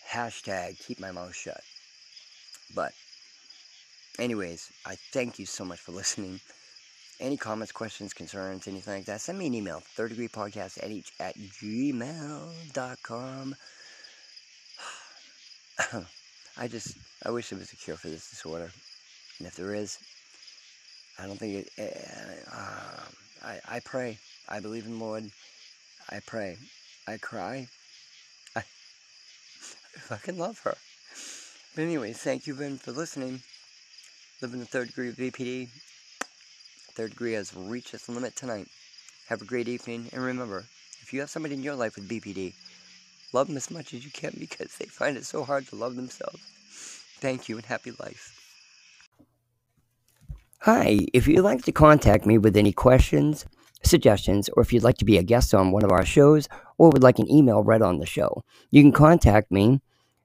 Hashtag 0.10 0.80
keep 0.86 1.00
my 1.00 1.12
mouth 1.12 1.36
shut. 1.36 1.62
But, 2.76 2.94
anyways, 4.20 4.72
I 4.86 4.96
thank 4.96 5.40
you 5.40 5.46
so 5.46 5.66
much 5.66 5.80
for 5.80 5.92
listening. 5.92 6.40
Any 7.20 7.38
comments, 7.38 7.72
questions, 7.72 8.14
concerns, 8.14 8.68
anything 8.68 8.94
like 8.94 9.06
that, 9.06 9.22
send 9.22 9.38
me 9.40 9.48
an 9.48 9.54
email, 9.54 9.82
third 9.82 10.10
degree 10.10 10.28
podcast 10.28 10.82
at, 10.84 10.90
each, 10.90 11.12
at 11.20 11.36
gmail.com. 11.38 12.36
I 16.58 16.68
just, 16.68 16.98
I 17.26 17.32
wish 17.32 17.50
there 17.50 17.60
was 17.60 17.74
a 17.74 17.76
cure 17.76 17.98
for 17.98 18.10
this 18.10 18.30
disorder. 18.30 18.72
And 19.38 19.48
if 19.48 19.56
there 19.56 19.74
is, 19.74 19.98
I 21.18 21.26
don't 21.26 21.38
think 21.38 21.68
it, 21.78 22.44
uh, 22.52 23.02
I, 23.44 23.60
I 23.68 23.80
pray. 23.82 24.18
I 24.48 24.60
believe 24.60 24.86
in 24.86 25.00
Lord. 25.00 25.30
I 26.10 26.20
pray. 26.26 26.58
I 27.08 27.18
cry. 27.18 27.68
I 28.56 28.62
fucking 29.96 30.38
love 30.38 30.60
her. 30.60 30.76
But 31.76 31.84
anyways, 31.84 32.18
thank 32.18 32.48
you, 32.48 32.56
Ben, 32.56 32.78
for 32.78 32.92
listening. 32.92 33.42
Living 34.42 34.62
the 34.62 34.66
third 34.66 34.88
degree 34.88 35.10
of 35.10 35.16
BPD. 35.16 35.68
Third 36.94 37.10
degree 37.10 37.34
has 37.34 37.54
reached 37.54 37.94
its 37.94 38.08
limit 38.08 38.38
tonight. 38.38 38.68
Have 39.28 39.42
a 39.42 39.46
great 39.46 39.68
evening, 39.68 40.10
and 40.14 40.24
remember, 40.24 40.64
if 41.02 41.12
you 41.12 41.20
have 41.20 41.30
somebody 41.30 41.56
in 41.56 41.62
your 41.62 41.76
life 41.76 41.96
with 41.96 42.08
BPD, 42.08 42.54
love 43.34 43.48
them 43.48 43.58
as 43.58 43.70
much 43.70 43.94
as 43.94 44.06
you 44.06 44.12
can 44.12 44.34
because 44.40 44.78
they 44.78 44.86
find 44.86 45.18
it 45.18 45.26
so 45.26 45.44
hard 45.44 45.68
to 45.68 45.76
love 45.76 45.98
themselves. 45.98 46.40
Thank 47.20 47.50
you, 47.50 47.58
and 47.58 47.66
happy 47.66 47.92
life. 48.00 48.34
Hi, 50.60 51.00
if 51.14 51.28
you'd 51.28 51.42
like 51.42 51.64
to 51.64 51.74
contact 51.74 52.26
me 52.26 52.38
with 52.38 52.56
any 52.56 52.72
questions, 52.72 53.46
suggestions, 53.84 54.50
or 54.56 54.64
if 54.64 54.72
you'd 54.72 54.84
like 54.84 54.98
to 55.00 55.06
be 55.06 55.18
a 55.18 55.24
guest 55.24 55.54
on 55.54 55.72
one 55.72 55.84
of 55.84 55.92
our 55.92 56.06
shows 56.06 56.48
or 56.78 56.92
would 56.92 57.04
like 57.04 57.20
an 57.20 57.30
email 57.30 57.62
read 57.62 57.82
on 57.82 58.00
the 58.00 58.06
show, 58.06 58.46
you 58.72 58.82
can 58.82 58.94
contact 58.94 59.52
me 59.52 59.82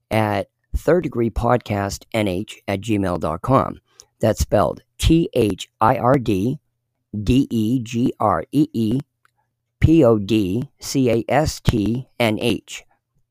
at 0.08 0.50
third 0.76 1.02
degree 1.02 1.30
podcast 1.30 2.04
nh 2.14 2.60
at 2.68 2.80
gmail.com. 2.80 3.80
That's 4.24 4.40
spelled 4.40 4.80
T 4.96 5.28
H 5.34 5.68
I 5.82 5.98
R 5.98 6.14
D 6.14 6.58
D 7.12 7.46
E 7.50 7.78
G 7.82 8.14
R 8.18 8.46
E 8.52 8.68
E 8.72 9.00
P 9.80 10.02
O 10.02 10.18
D 10.18 10.70
C 10.80 11.10
A 11.10 11.24
S 11.28 11.60
T 11.60 12.08
N 12.18 12.38
H. 12.40 12.84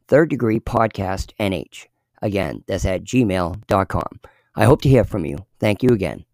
Third 0.07 0.29
degree 0.29 0.59
podcast 0.59 1.31
nh. 1.39 1.87
Again, 2.21 2.63
that's 2.67 2.85
at 2.85 3.03
gmail.com. 3.05 4.19
I 4.55 4.65
hope 4.65 4.83
to 4.83 4.89
hear 4.89 5.03
from 5.03 5.25
you. 5.25 5.37
Thank 5.59 5.81
you 5.81 5.89
again. 5.89 6.25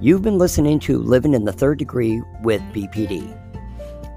You've 0.00 0.22
been 0.22 0.38
listening 0.38 0.80
to 0.80 1.02
Living 1.02 1.34
in 1.34 1.44
the 1.44 1.52
Third 1.52 1.78
Degree 1.78 2.22
with 2.42 2.62
BPD. 2.72 3.41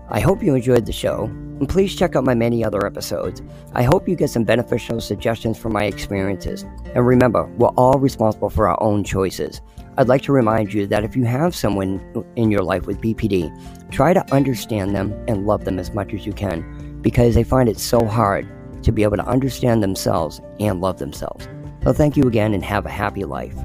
I 0.10 0.20
hope 0.20 0.44
you 0.44 0.54
enjoyed 0.54 0.86
the 0.86 0.91
show, 0.91 1.24
and 1.24 1.68
please 1.68 1.96
check 1.96 2.15
out 2.15 2.24
my 2.24 2.36
many 2.36 2.63
other 2.63 2.86
episodes. 2.86 3.41
I 3.74 3.84
hope 3.84 4.08
you 4.08 4.15
get 4.15 4.30
some 4.30 4.44
beneficial 4.44 5.02
suggestions 5.02 5.58
from 5.58 5.74
my 5.74 5.86
experiences. 5.86 6.63
And 6.94 7.08
remember, 7.08 7.46
we're 7.58 7.70
all 7.70 7.98
responsible 7.98 8.50
for 8.50 8.68
our 8.68 8.82
own 8.84 9.04
choices. 9.04 9.62
I'd 9.98 10.08
like 10.08 10.22
to 10.24 10.32
remind 10.32 10.74
you 10.74 10.86
that 10.88 11.04
if 11.04 11.15
you 11.15 11.24
have 11.24 11.56
someone 11.56 12.02
in 12.36 12.52
your 12.52 12.62
life 12.62 12.86
with 12.86 13.02
BPD, 13.02 13.52
try 13.91 14.13
to 14.13 14.34
understand 14.34 14.96
them 14.96 15.12
and 15.28 15.48
love 15.48 15.65
them 15.65 15.80
as 15.80 15.94
much 15.94 16.13
as 16.13 16.26
you 16.26 16.34
can 16.34 17.00
because 17.02 17.34
they 17.34 17.44
find 17.44 17.68
it 17.68 17.80
so 17.80 18.06
hard 18.06 18.48
to 18.84 18.91
be 18.91 19.04
able 19.04 19.18
to 19.18 19.26
understand 19.26 19.82
themselves 19.82 20.41
and 20.60 20.82
love 20.82 21.00
themselves. 21.00 21.48
So, 21.84 21.94
thank 21.94 22.15
you 22.18 22.24
again 22.28 22.54
and 22.54 22.63
have 22.63 22.86
a 22.86 22.91
happy 22.91 23.24
life. 23.24 23.56